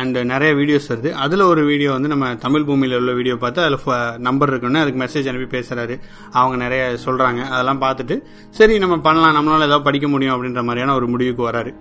அண்ட் 0.00 0.18
நிறைய 0.32 0.52
வீடியோஸ் 0.60 0.88
வருது. 0.92 1.10
அதில் 1.24 1.44
ஒரு 1.50 1.64
வீடியோ 1.70 1.90
வந்து 1.96 2.12
நம்ம 2.14 2.32
தமிழ் 2.46 2.66
பூமியில் 2.70 2.98
உள்ள 3.00 3.12
வீடியோ 3.20 3.36
பார்த்து 3.44 3.62
அதில் 3.66 4.20
நம்பர் 4.28 4.52
இருக்குன்னு 4.52 4.82
அதுக்கு 4.84 5.02
மெசேஜ் 5.04 5.30
அனுப்பி 5.32 5.58
பேசுகிறாரு 5.58 5.96
அவங்க 6.40 6.58
நிறைய 6.64 6.84
சொல்கிறாங்க 7.06 7.42
அதெல்லாம் 7.54 7.82
பார்த்துட்டு 7.86 8.16
சரி 8.60 8.76
நம்ம 8.84 8.98
பண்ணலாம். 9.08 9.36
நம்மளால 9.38 9.68
ஏதாவது 9.70 9.88
படிக்க 9.90 10.08
முடியும் 10.14 10.36
அப்படின்ற 10.36 10.64
மாதிரியான 10.70 10.94
ஒரு 11.00 11.08
முடிவுக்கு 11.14 11.44
வராரு. 11.50 11.72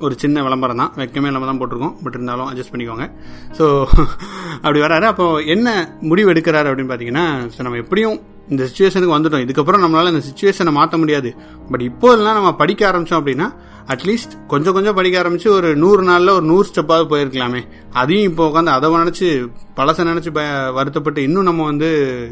ஒரு 0.00 0.14
சின்ன 0.18 0.42
விளம்பரம் 0.42 0.76
தான். 0.76 0.92
வெக்கமே 0.96 1.30
நம்ம 1.30 1.46
தான் 1.46 1.60
போட்டிருக்கோம். 1.60 1.96
பட் 2.02 2.12
இருந்தாலும் 2.12 2.48
அட்ஜஸ்ட் 2.50 2.72
பண்ணிக்கோங்க. 2.72 3.10
ஸோ 3.58 3.84
அப்படி 4.64 4.80
வராரு. 4.80 5.02
அப்போ 5.02 5.40
என்ன 5.40 5.96
முடிவு 6.00 6.32
எடுக்கிறாரு 6.32 6.68
அப்படின்னு 6.70 6.92
பார்த்தீங்கன்னா 6.92 7.46
ஸோ 7.56 7.62
நம்ம 7.62 7.76
எப்படியும் 7.76 8.20
இந்த 8.48 8.68
சுச்சுவேஷனுக்கு 8.68 9.16
வந்துட்டோம். 9.16 9.44
இதுக்கப்புறம் 9.46 9.82
நம்மளால 9.84 10.08
இந்த 10.08 10.24
சுச்சுவேஷனை 10.28 10.72
மாற்ற 10.72 10.98
முடியாது. 10.98 11.34
பட் 11.70 11.80
இப்போதெல்லாம் 11.80 12.34
நம்ம 12.34 12.54
படிக்க 12.54 12.92
ஆரம்பிச்சோம் 12.92 13.20
அப்படின்னா 13.20 13.48
அட்லீஸ்ட் 13.88 14.46
கொஞ்சம் 14.46 14.72
கொஞ்சம் 14.72 14.94
படிக்க 14.94 15.22
ஆரம்பிச்சு 15.22 15.48
ஒரு 15.48 15.76
நூறு 15.76 16.02
நாளில் 16.02 16.28
ஒரு 16.28 16.44
நூறு 16.44 16.68
ஸ்டெப்பாவது 16.68 17.06
போயிருக்கலாமே. 17.12 17.62
அதையும் 17.92 18.30
இப்போ 18.30 18.50
உட்காந்து 18.50 18.70
அதை 18.70 18.90
நினச்சி 18.90 19.50
பழசை 19.76 20.04
நினச்சி 20.04 20.30
வருத்தப்பட்டு 20.72 21.22
இன்னும் 21.22 21.42
நம்ம 21.42 21.64
வந்து 21.64 21.90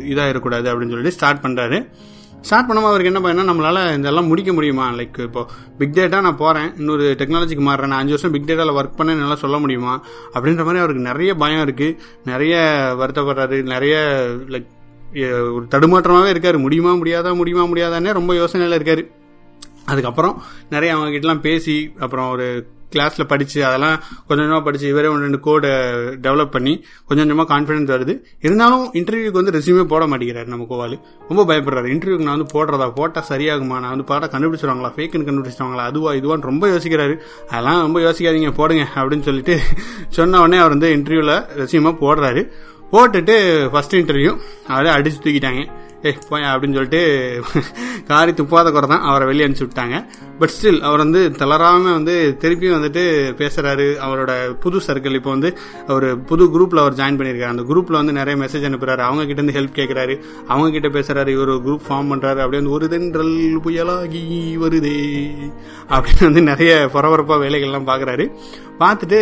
இதாகிடக்கூடாது 0.09 0.65
அப்படின்னு 0.65 0.89
சொல்லிட்டு 0.89 1.11
ஸ்டார்ட் 1.11 1.45
பண்ணுறாரு 1.45 1.89
ஸ்டார்ட் 2.41 2.71
பண்ணும்போது 2.71 2.91
அவருக்கு 2.91 3.13
என்ன 3.13 3.21
பண்ணால் 3.21 3.49
நம்மளால் 3.51 3.99
இதெல்லாம் 3.99 4.27
முடிக்க 4.27 4.53
முடியுமா? 4.53 4.91
லைக் 4.91 5.19
இப்போ 5.23 5.47
பிக் 5.79 5.95
டேட்டா 5.95 6.21
நான் 6.21 6.37
போகிறேன் 6.37 6.77
இன்னொரு 6.77 7.17
டெக்னாலஜிக்கு 7.19 7.63
மாறுறேன் 7.69 7.93
நான் 7.93 8.03
அஞ்சு 8.03 8.17
வருஷம் 8.17 8.31
பிக் 8.31 8.49
டேட்டாவில் 8.49 8.79
ஒர்க் 8.81 8.97
பண்ண 8.97 9.15
நல்லா 9.15 9.35
சொல்ல 9.35 9.59
முடியுமா? 9.59 9.95
அப்படின்ற 10.35 10.65
மாதிரி 10.67 10.83
அவருக்கு 10.83 11.03
நிறைய 11.03 11.35
பயம் 11.35 11.65
இருக்குது 11.69 11.97
நிறைய 12.25 12.57
வருத்தப்படுறாரு. 12.99 13.63
நிறைய 13.63 13.97
லைக் 14.49 14.69
ஒரு 15.53 15.67
தடுமாற்றமாகவே 15.71 16.33
இருக்காரு. 16.35 16.59
முடியுமா 16.59 16.93
முடியாதா 16.93 17.35
முடியுமா 17.35 17.65
முடியாதானே 17.73 18.13
ரொம்ப 18.13 18.35
யோசனையில் 18.35 18.79
இருக்காரு. 18.81 19.05
அதுக்கப்புறம் 19.85 20.43
நிறைய 20.71 20.97
அவங்க 20.97 21.19
கிட்டலாம் 21.19 21.41
பேசி 21.41 21.93
அப்புறம் 21.99 22.31
ஒரு 22.31 22.67
கிளாஸ்ல 22.93 23.25
படிச்சு 23.25 23.59
அதெல்லாம் 23.67 23.97
கொஞ்சம் 24.27 24.45
கொஞ்சமா 24.45 24.65
படிச்சு 24.65 24.89
இவரே 24.89 25.07
ஒன்று 25.07 25.23
ரெண்டு 25.23 25.41
கோடு 25.41 25.69
டெவலப் 26.23 26.53
பண்ணி 26.57 26.85
கொஞ்சம் 27.07 27.27
கொஞ்சமா 27.27 27.43
கான்ஃபிடன்ஸ் 27.43 27.93
வருது. 27.95 28.15
இருந்தாலும் 28.41 28.85
இன்டர்வியூக்கு 28.93 29.41
வந்து 29.41 29.55
ரெசியூமே 29.59 29.85
போட 29.85 30.07
மாட்டேங்கிறாரு 30.07 30.47
நம்ம 30.47 30.67
கோவால். 30.69 30.97
ரொம்ப 31.29 31.43
பயப்படுறாரு. 31.51 31.89
இன்டர்வியூக்கு 31.95 32.29
நான் 32.29 32.39
வந்து 32.39 32.53
போடுறதா 32.55 32.89
போட்டா 32.95 33.25
சரியாகுமா? 33.29 33.79
நான் 33.85 33.95
வந்து 33.95 34.05
பாட்டா 34.05 34.39
கண்டுபிடிச்சிருவாங்களா? 34.39 34.93
ஃபேக்குன்னு 34.97 35.29
கண்டுபிடிச்சிருவாங்களா? 35.29 35.87
அதுவா 35.91 36.13
இதுவான்னு 36.13 36.49
ரொம்ப 36.53 36.67
யோசிக்கிறாரு. 36.69 37.17
அதெல்லாம் 37.49 37.81
ரொம்ப 37.81 38.01
யோசிக்காதீங்க 38.01 38.53
போடுங்க 38.53 38.87
அப்படின்னு 38.95 39.23
சொல்லிட்டு 39.23 39.59
சொன்ன 40.09 40.41
உடனே 40.41 40.57
அவர் 40.57 40.75
வந்து 40.77 40.91
இன்டர்வியூல 40.97 41.35
ரெசியூமா 41.57 41.93
போடுறாரு. 42.05 42.43
போட்டுட்டு 42.93 43.35
ஃபர்ஸ்ட் 43.73 43.97
இன்டர்வியூ 43.97 44.39
அவரே 44.67 44.91
அடிச்சு 44.91 45.25
தூக்கிட்டாங்க. 45.25 45.63
ஏ 46.05 46.11
போய் 46.29 46.43
அப்படின்னு 46.43 46.77
சொல்லிட்டு 46.79 47.01
காரி 48.07 48.33
துப்பாத 48.33 48.69
குறை 48.73 48.89
தான் 48.89 49.03
அவரை 49.03 49.27
வெளியே 49.27 49.47
அனுப்பிச்சு 49.47 49.67
விட்டாங்க. 49.67 49.97
பட் 50.41 50.53
ஸ்டில் 50.57 50.81
அவர் 50.81 51.03
வந்து 51.05 51.21
தளராம 51.39 51.83
வந்து 51.97 52.15
திருப்பியும் 52.41 52.77
வந்துட்டு 52.77 53.03
பேசுறாரு. 53.41 53.87
அவரோட 54.07 54.33
புது 54.65 54.79
சர்க்கிள் 54.87 55.19
இப்போ 55.19 55.31
வந்து 55.31 55.51
அவர் 55.87 56.07
புது 56.25 56.45
குரூப்ல 56.55 56.81
அவர் 56.83 56.99
ஜாயின் 57.01 57.19
பண்ணியிருக்காரு. 57.19 57.53
அந்த 57.55 57.65
குரூப்ல 57.71 57.99
வந்து 58.01 58.13
நிறைய 58.13 58.37
மெசேஜ் 58.45 58.67
அனுப்புறாரு. 58.69 59.03
அவங்க 59.09 59.25
கிட்ட 59.25 59.43
இருந்து 59.43 59.57
ஹெல்ப் 59.59 59.79
கேட்கிறாரு 59.81 60.15
அவங்க 60.49 60.71
கிட்ட 60.71 60.89
பேசுறாரு 60.99 61.31
இவர் 61.37 61.53
ஒரு 61.55 61.61
குரூப் 61.67 61.85
ஃபார்ம் 61.89 62.11
பண்றாரு. 62.13 62.41
அப்படியே 62.45 62.61
வந்து 62.63 62.71
ஒரு 62.71 62.89
தென்றல் 62.89 63.35
புயலாகி 63.65 64.25
வருதே 64.65 64.97
அப்படின்னு 65.89 66.29
வந்து 66.29 66.43
நிறைய 66.43 66.73
பரபரப்பா 66.95 67.37
வேலைகள்லாம் 67.45 67.89
பாக்குறாரு. 67.91 68.27
பார்த்துட்டு 68.79 69.19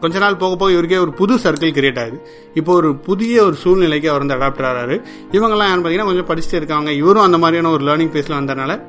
கொஞ்ச 0.00 0.18
நாள் 0.18 0.40
போக 0.42 0.56
போக 0.56 0.72
இவருக்கே 0.72 1.00
ஒரு 1.00 1.12
புது 1.12 1.34
சர்க்கிள் 1.36 1.76
கிரியேட் 1.78 2.00
ஆகுது. 2.00 2.18
இப்போ 2.54 2.72
ஒரு 2.74 2.90
புதிய 3.08 3.44
ஒரு 3.44 3.54
சூழ்நிலைக்கு 3.54 4.10
அவர் 4.12 4.24
வந்து 4.24 4.38
அடாப்ட் 4.38 4.66
ஆகிறாரு 4.70 4.96
இவங்கெல்லாம் 5.32 5.68
யாரும் 5.68 5.84
பார்த்தீங்கன்னா 5.84 6.10
கொஞ்சம் 6.10 6.28
படிச்சுட்டு 6.32 6.60
இருக்காங்க. 6.62 6.92
இவரும் 6.92 7.22
அந்த 7.22 7.38
மாதிரியான 7.38 7.74
ஒரு 7.74 7.84
லேர்னிங் 7.84 8.14
பேஸ்ல 8.16 8.38
வந்ததுனால 8.40 8.80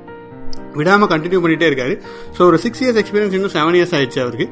விடாமல் 0.80 1.12
கண்டினியூ 1.14 1.40
பண்ணிட்டே 1.46 1.68
இருக்காரு. 1.72 1.96
ஸோ 2.36 2.42
ஒரு 2.50 2.58
சிக்ஸ் 2.66 2.84
இயர்ஸ் 2.84 3.00
எக்ஸ்பீரியன்ஸ் 3.02 3.36
இன்னும் 3.40 3.56
செவன் 3.58 3.78
இயர்ஸ் 3.80 3.96
ஆயிடுச்சு 3.98 4.22
அவருக்கு. 4.26 4.48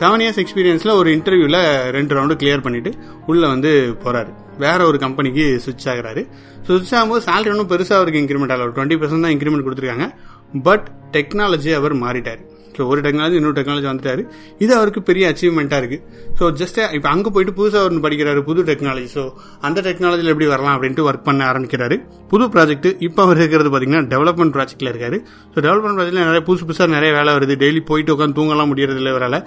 செவன் 0.00 0.22
இயர்ஸ் 0.24 0.40
எக்ஸ்பீரியன்ஸில் 0.42 0.96
ஒரு 1.00 1.08
இன்டர்வியூவில் 1.16 1.60
ரெண்டு 1.96 2.14
ரவுண்டு 2.16 2.36
கிளியர் 2.42 2.64
பண்ணிட்டு 2.66 2.90
உள்ளே 3.30 3.46
வந்து 3.54 3.70
போகிறாரு 4.04 4.32
வேற 4.64 4.80
ஒரு 4.90 4.98
கம்பெனிக்கு 5.04 5.44
சுவிச் 5.64 5.88
ஆகுறாரு. 5.92 6.22
சுவிச் 6.66 6.92
ஆகும்போது 6.98 7.22
சேலரி 7.28 7.50
ஒன்றும் 7.54 7.70
பெருசாக 7.72 7.98
அவருக்கு 8.00 8.20
இன்க்ரிமெண்ட் 8.22 8.52
ஆகல. 8.54 8.66
ஒரு 8.68 8.74
டுவெண்ட்டி 8.78 8.98
பர்சன்ட் 9.00 9.24
தான் 9.26 9.34
இன்க்ரிமெண்ட் 9.36 9.66
கொடுத்துருக்காங்க. 9.66 10.06
பட் 10.68 10.86
டெக்னாலஜி 11.16 11.72
அவர் 11.80 11.94
மாறிட்டார். 12.04 12.42
ஸோ 12.76 12.86
ஒரு 12.92 13.00
டெக்னாலஜி 13.06 13.36
இன்னொரு 13.40 13.56
டெக்னாலஜி 13.58 13.88
வந்துட்டாரு. 13.90 14.22
இது 14.64 14.72
அவருக்கு 14.78 15.02
பெரிய 15.10 15.32
அச்சீவ்மெண்ட்டாக 15.32 15.80
இருக்கு. 15.82 15.98
ஸோ 16.38 16.44
ஜஸ்ட் 16.60 16.80
இப்போ 16.98 17.08
அங்கே 17.14 17.30
போயிட்டு 17.34 17.54
புதுசாக 17.60 17.88
ஒன்று 17.88 18.04
படிக்கிறாரு 18.06 18.42
புது 18.48 18.62
டெக்னாலஜி 18.70 19.08
ஸோ 19.16 19.24
அந்த 19.68 19.78
டெக்னாலஜியில் 19.88 20.32
எப்படி 20.34 20.48
வரலாம் 20.54 20.74
அப்படின்ட்டு 20.76 21.06
ஒர்க் 21.08 21.26
பண்ண 21.28 21.44
ஆரம்பிக்கிறாரு. 21.52 21.98
புது 22.32 22.46
ப்ராஜெக்ட் 22.56 22.88
இப்போ 23.08 23.20
அவர் 23.26 23.40
இருக்கிறது 23.42 23.70
பார்த்தீங்கன்னா 23.72 24.02
டெவலப்மெண்ட் 24.14 24.54
ப்ராஜெக்ட்ல 24.56 24.90
இருக்காரு. 24.92 25.18
ஸோ 25.52 25.58
டெவலப்மெண்ட் 25.66 25.98
ப்ராஜெக்ட்ல 25.98 26.26
நிறைய 26.30 26.42
புதுசு 26.48 26.66
புதுசாக 26.70 26.90
நிறைய 26.96 27.12
வேலை 27.18 27.32
வருது. 27.38 27.56
டெய்லி 27.64 27.82
போயிட்டு 27.92 28.14
உட்காந்து 28.16 28.38
தூங்கலாம் 28.40 28.70
முடியறது 28.72 29.00
இல்லை 29.02 29.12
இவரால் 29.14 29.38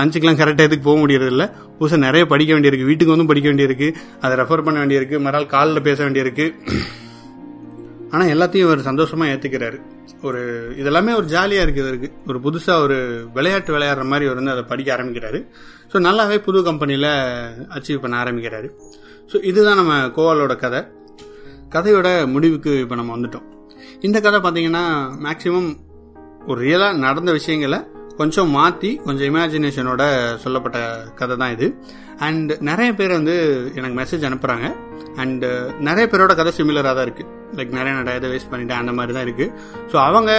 லஞ்சுக்கெல்லாம் 0.00 0.40
கரெக்டாக 0.42 0.68
எதுக்கு 0.70 0.86
போக 0.88 0.98
முடியறதில்ல. 1.04 1.46
புதுசாக 1.78 2.02
நிறைய 2.06 2.24
படிக்க 2.32 2.52
வேண்டியிருக்கு. 2.56 2.90
வீட்டுக்கு 2.90 3.14
வந்து 3.14 3.30
படிக்க 3.32 3.48
வேண்டியிருக்கு. 3.50 3.90
அதை 4.24 4.34
ரெஃபர் 4.42 4.66
பண்ண 4.68 4.78
வேண்டியிருக்கு. 4.84 5.18
மறுநாள் 5.26 5.52
காலில் 5.54 5.86
பேச 5.88 5.98
வேண்டியிருக்கு. 6.06 6.46
ஆனால் 8.12 8.30
எல்லாத்தையும் 8.34 8.66
இவர் 8.66 8.88
சந்தோஷமாக 8.88 9.32
ஏற்றுக்கிறாரு 9.34 9.78
ஒரு 10.28 10.40
இதெல்லாமே 10.80 11.12
ஒரு 11.14 11.26
ஜாலியாக 11.26 11.64
இருக்குது 11.66 11.86
இவருக்கு. 11.86 12.08
ஒரு 12.26 12.38
புதுசாக 12.46 12.84
ஒரு 12.86 12.96
விளையாட்டு 13.34 13.70
விளையாடுற 13.76 14.04
மாதிரி 14.04 14.26
இவர் 14.26 14.40
வந்து 14.40 14.54
அதை 14.54 14.64
படிக்க 14.72 14.88
ஆரம்பிக்கிறாரு. 14.96 15.38
ஸோ 15.92 15.98
நல்லாவே 16.06 16.36
புது 16.38 16.58
கம்பெனியில் 16.62 17.08
அச்சீவ் 17.76 18.02
பண்ண 18.04 18.16
ஆரம்பிக்கிறாரு. 18.24 18.68
ஸோ 19.32 19.38
இதுதான் 19.50 19.80
நம்ம 19.82 19.94
கோவாலோட 20.16 20.56
கதை. 20.56 20.82
கதையோட 21.74 22.08
முடிவுக்கு 22.34 22.72
இப்போ 22.80 22.94
நம்ம 22.94 23.16
வந்துட்டோம். 23.16 23.46
இந்த 24.00 24.20
கதை 24.20 24.38
பார்த்தீங்கன்னா 24.40 24.84
மேக்சிமம் 25.26 25.70
ஒரு 26.46 26.60
ரியலாக 26.62 27.02
நடந்த 27.06 27.32
விஷயங்களை 27.32 27.78
கொஞ்சம் 28.20 28.50
மாற்றி 28.58 28.90
கொஞ்சம் 29.06 29.28
இமேஜினேஷனோட 29.32 30.02
சொல்லப்பட்ட 30.44 30.78
கதை 31.20 31.36
தான் 31.42 31.54
இது. 31.56 31.68
அண்ட் 32.26 32.50
நிறைய 32.70 32.90
பேர் 32.98 33.18
வந்து 33.18 33.36
எனக்கு 33.78 33.96
மெசேஜ் 34.00 34.26
அனுப்புகிறாங்க 34.28 34.66
அண்டு 35.22 35.48
நிறைய 35.86 36.04
பேரோட 36.10 36.32
கதை 36.38 36.50
சிமிலராக 36.58 36.94
தான் 36.98 37.06
இருக்குது 37.06 37.30
லைக் 37.56 37.72
நிறைய 37.78 37.92
நான் 37.94 38.06
டயத்தை 38.08 38.28
வேஸ்ட் 38.32 38.50
பண்ணிட்டேன் 38.52 38.80
அந்த 38.82 38.92
மாதிரி 38.98 39.12
தான் 39.16 39.24
இருக்குது 39.26 39.50
ஸோ 39.90 39.96
அவங்க 40.08 40.30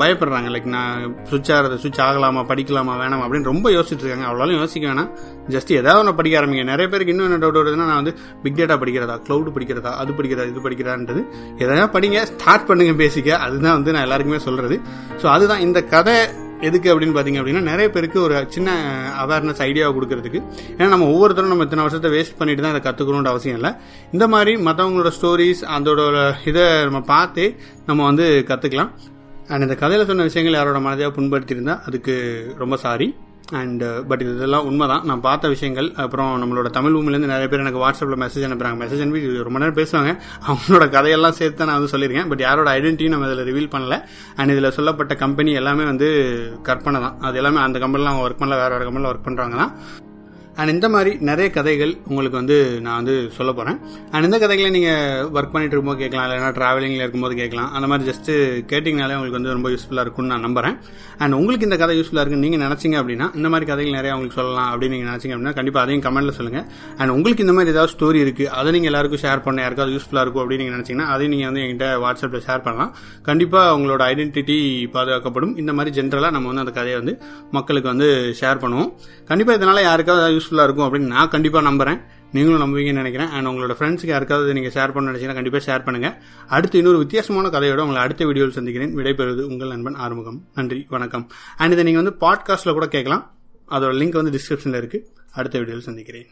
பயப்படுறாங்க. 0.00 0.48
லைக் 0.54 0.68
நான் 0.74 0.98
சுவிட்ச் 1.30 1.50
ஆகிறது 1.54 1.76
சுவிட்ச் 1.82 2.02
ஆகலாமா 2.06 2.42
படிக்கலாமா 2.50 2.92
வேணாமா 3.00 3.24
அப்படின்னு 3.26 3.50
ரொம்ப 3.52 3.70
யோசிச்சுட்டு 3.76 4.04
இருக்காங்க. 4.04 4.26
அவ்வளோலாம் 4.28 4.60
யோசிக்க 4.60 4.86
வேணாம். 4.90 5.08
ஜஸ்ட் 5.54 5.72
ஏதாவது 5.78 6.00
ஒன்று 6.02 6.14
படிக்க 6.20 6.38
ஆரம்பிங்க. 6.40 6.64
நிறைய 6.72 6.88
பேருக்கு 6.92 7.14
இன்னும் 7.14 7.28
என்ன 7.28 7.40
டவுட் 7.44 7.60
வருதுன்னா 7.60 7.88
நான் 7.90 8.00
வந்து 8.02 8.14
பிக் 8.44 8.58
டேட்டா 8.60 8.76
படிக்கிறதா 8.82 9.16
க்ளவுட் 9.28 9.50
படிக்கிறதா 9.56 9.92
அது 10.02 10.14
படிக்கிறதா 10.20 10.46
இது 10.52 10.62
படிக்கிறான்றது 10.68 11.22
எதனா 11.64 11.88
படிங்க 11.96 12.20
ஸ்டார்ட் 12.32 12.68
பண்ணுங்க 12.70 12.94
பேசிக்க 13.02 13.40
அதுதான் 13.46 13.76
வந்து 13.78 13.94
நான் 13.96 14.06
எல்லாருக்குமே 14.08 14.40
சொல்கிறது 14.48 14.78
ஸோ 15.22 15.28
அதுதான் 15.36 15.64
இந்த 15.68 15.82
கதை 15.94 16.16
எதுக்கு 16.68 16.88
அப்படின்னு 16.92 17.14
பார்த்தீங்க 17.16 17.40
அப்படின்னா 17.40 17.62
நிறைய 17.70 17.90
பேருக்கு 17.90 18.18
ஒரு 18.22 18.36
சின்ன 18.48 18.70
அவேர்னஸ் 19.22 19.62
ஐடியாவை 19.68 19.92
கொடுக்கறதுக்கு. 19.96 20.40
ஏன்னா 20.78 20.88
நம்ம 20.94 21.06
ஒவ்வொருத்தரும் 21.14 21.52
நம்ம 21.52 21.66
இத்தனை 21.68 21.84
வருஷத்தை 21.86 22.10
வேஸ்ட் 22.16 22.38
பண்ணிட்டு 22.38 22.64
தான் 22.64 22.74
அதை 22.74 22.82
கத்துக்கணும்னு 22.86 23.32
அவசியம் 23.32 23.58
இல்லை. 23.60 23.72
இந்த 24.12 24.28
மாதிரி 24.28 24.54
மற்றவங்களோட 24.68 25.12
ஸ்டோரிஸ் 25.18 25.62
அதோட 25.76 26.34
இதை 26.52 26.66
நம்ம 26.88 27.00
பார்த்து 27.14 27.46
நம்ம 27.86 28.04
வந்து 28.10 28.26
கற்றுக்கலாம் 28.50 28.92
அண்ட் 29.48 29.64
இந்த 29.66 29.74
கதையில் 29.74 30.08
சொன்ன 30.10 30.22
விஷயங்கள் 30.22 30.58
யாரோட 30.58 30.80
மனதையாக 30.86 31.14
புண்படுத்தியிருந்தா 31.16 31.76
அதுக்கு 31.88 32.14
ரொம்ப 32.58 32.76
சாரி 32.76 33.08
அண்ட் 33.60 33.82
பட் 34.08 34.22
uh, 34.22 34.28
இதெல்லாம் 34.34 34.66
உண்மைதான். 34.68 35.04
நான் 35.08 35.22
பார்த்த 35.26 35.48
விஷயங்கள் 35.54 35.88
அப்புறம் 36.04 36.30
நம்மளோட 36.42 36.68
தமிழ் 36.76 36.94
பூமிலேருந்து 36.96 37.30
நிறைய 37.32 37.48
பேர் 37.48 37.64
எனக்கு 37.64 37.82
வாட்ஸ்அப்பில் 37.82 38.20
மெசேஜ் 38.24 38.46
அனுப்புறாங்க. 38.48 38.78
மெசேஜ் 38.82 39.02
அனுப்பி 39.04 39.22
ரொம்ப 39.48 39.58
நேரம் 39.62 39.78
பேசுவாங்க. 39.80 40.12
அவங்களோட 40.48 40.86
கதையெல்லாம் 40.96 41.38
சேர்த்து 41.40 41.68
நான் 41.70 41.78
வந்து 41.80 41.92
சொல்லியிருக்கேன் 41.94 42.28
பட் 42.28 42.44
யாரோட 42.46 42.70
ஐடென்டிட்டி 42.78 43.08
நம்ம 43.14 43.30
இதில் 43.30 43.48
ரிவீல் 43.50 43.72
பண்ணல. 43.74 43.98
அண்ட் 44.36 44.54
இதில் 44.56 44.74
சொல்லப்பட்ட 44.78 45.14
கம்பெனி 45.24 45.52
எல்லாமே 45.62 45.84
வந்து 45.84 46.10
கற்பனை 46.62 47.00
தான். 47.06 47.18
அது 47.20 47.36
எல்லாமே 47.42 47.60
அந்த 47.66 47.78
கம்பெனியில் 47.84 48.12
அவங்க 48.12 48.26
ஒர்க் 48.28 48.42
பண்ணல 48.42 48.60
வேறு 48.62 48.74
வேறு 48.76 48.88
கம்பெனியில் 48.88 49.12
ஒர்க் 49.12 49.26
பண்ணுறாங்க 49.28 49.56
தான் 49.62 49.74
அண்ட் 50.58 50.72
இந்த 50.74 50.86
மாதிரி 50.94 51.10
நிறைய 51.28 51.48
கதைகள் 51.56 51.92
உங்களுக்கு 52.10 52.38
வந்து 52.40 52.56
நான் 52.84 52.98
வந்து 53.00 53.14
சொல்ல 53.36 53.50
போகிறேன் 53.58 53.78
அண்ட் 54.12 54.26
இந்த 54.28 54.38
கதைகளை 54.42 54.70
நீங்கள் 54.76 55.28
ஒர்க் 55.36 55.52
பண்ணிட்டு 55.54 55.74
இருக்கும்போது 55.74 56.00
கேட்கலாம் 56.02 56.26
இல்லைனா 56.26 56.50
ட்ராவலிங்கில் 56.58 57.02
இருக்கும்போது 57.04 57.34
கேட்கலாம். 57.40 57.70
அந்த 57.76 57.86
மாதிரி 57.92 58.08
ஜஸ்ட்டு 58.10 58.32
கேட்டிங்கனாலே 58.72 59.16
உங்களுக்கு 59.18 59.38
வந்து 59.38 59.54
ரொம்ப 59.56 59.70
யூஸ்ஃபுல்லாக 59.74 60.04
இருக்கும்னு 60.06 60.32
நான் 60.34 60.44
நம்புகிறேன் 60.48 60.76
அண்ட் 61.22 61.36
உங்களுக்கு 61.40 61.68
இந்த 61.68 61.78
கதை 61.82 61.96
யூஸ்ஃபுல்லாக 62.00 62.24
இருக்குன்னு 62.24 62.46
நீங்கள் 62.46 62.64
நினச்சிங்க 62.66 62.98
அப்படின்னா 63.02 63.28
இந்த 63.38 63.50
மாதிரி 63.54 63.68
கதைகள் 63.70 63.96
நிறைய 63.98 64.14
உங்களுக்கு 64.16 64.40
சொல்லலாம் 64.40 64.70
அப்படின்னு 64.72 64.96
நீங்கள் 64.96 65.10
நினச்சிங்க 65.12 65.34
அப்படின்னா 65.36 65.54
கண்டிப்பாக 65.60 65.84
அதையும் 65.86 66.04
கமெண்ட்டில் 66.08 66.38
சொல்லுங்கள் 66.40 66.66
அண்ட் 67.00 67.14
உங்களுக்கு 67.16 67.44
இந்த 67.46 67.56
மாதிரி 67.58 67.74
ஏதாவது 67.76 67.92
ஸ்டோரி 67.96 68.20
இருக்குது 68.26 68.50
அதை 68.58 68.72
நீங்கள் 68.76 68.92
எல்லாருக்கும் 68.92 69.22
ஷேர் 69.24 69.44
பண்ண 69.46 69.64
யாருக்காவது 69.66 69.94
யூஸ்ஃபுல்லாக 69.96 70.24
இருக்கும் 70.26 70.44
அப்படின்னு 70.44 70.62
நீங்கள் 70.64 70.78
நினச்சிங்கன்னா 70.78 71.08
அதையும் 71.14 71.34
நீங்கள் 71.36 71.50
வந்து 71.50 71.62
என்கிட்ட 71.64 71.88
வாட்ஸ்அப்பில் 72.04 72.44
ஷேர் 72.48 72.64
பண்ணலாம். 72.66 72.92
கண்டிப்பாக 73.30 73.74
உங்களோட 73.78 74.02
ஐடென்டிட்டி 74.12 74.58
பாதுகாக்கப்படும். 74.96 75.54
இந்த 75.62 75.72
மாதிரி 75.78 75.94
ஜென்ரலாக 76.00 76.34
நம்ம 76.36 76.48
வந்து 76.52 76.64
அந்த 76.66 76.74
கதையை 76.80 76.98
வந்து 77.00 77.14
மக்களுக்கு 77.58 77.88
வந்து 77.92 78.08
ஷேர் 78.42 78.62
பண்ணுவோம். 78.64 78.90
கண்டிப்பாக 79.30 79.58
இதனால் 79.60 79.82
யாருக்காவது 79.90 80.24
யூஸ்ஃபுல்லாக 80.40 80.62
இருக்கும் 80.62 80.94
அப்படின்னு 80.94 81.06
நான் 81.06 81.28
கண்டிப்பாக 81.28 81.70
நம்புறேன். 81.70 82.00
நீங்களும் 82.32 82.62
நம்புவீங்கன்னு 82.62 82.92
நினைக்கிறேன். 82.92 83.28
அண்ட் 83.28 83.46
உங்களோட 83.46 83.74
ஃப்ரெண்ட்ஸ்க்கு 83.78 84.06
யாருக்காவது 84.06 84.52
நீங்கள் 84.52 84.72
ஷேர் 84.72 84.92
பண்ண 84.92 85.10
நினச்சிங்கன்னா 85.10 85.34
கண்டிப்பாக 85.34 85.64
ஷேர் 85.66 85.84
பண்ணுங்க. 85.84 86.22
அடுத்து 86.48 86.78
இன்னொரு 86.78 86.98
வித்தியாசமான 86.98 87.48
கதையோட 87.48 87.78
உங்களை 87.78 88.02
அடுத்த 88.02 88.24
வீடியோவில் 88.24 88.54
சந்திக்கிறேன். 88.54 88.96
விடைபெறுவது 88.96 89.42
உங்கள் 89.42 89.68
நண்பன் 89.68 89.94
ஆறுமுகம். 89.94 90.44
நன்றி 90.54 90.86
வணக்கம். 90.88 91.30
அண்ட் 91.56 91.72
இதை 91.72 91.84
நீங்கள் 91.84 92.02
வந்து 92.02 92.26
பாட்காஸ்ட்ல 92.26 92.72
கூட 92.72 92.88
கேட்கலாம். 92.88 93.34
அதோட 93.70 93.92
லிங்க் 94.02 94.20
வந்து 94.22 94.38
டிஸ்கிரிப்ஷனில் 94.38 94.76
இருக்கு. 94.76 95.12
அடுத்த 95.32 95.58
வீடியோவில் 95.58 95.86
சந்திக்கிறேன். 95.86 96.26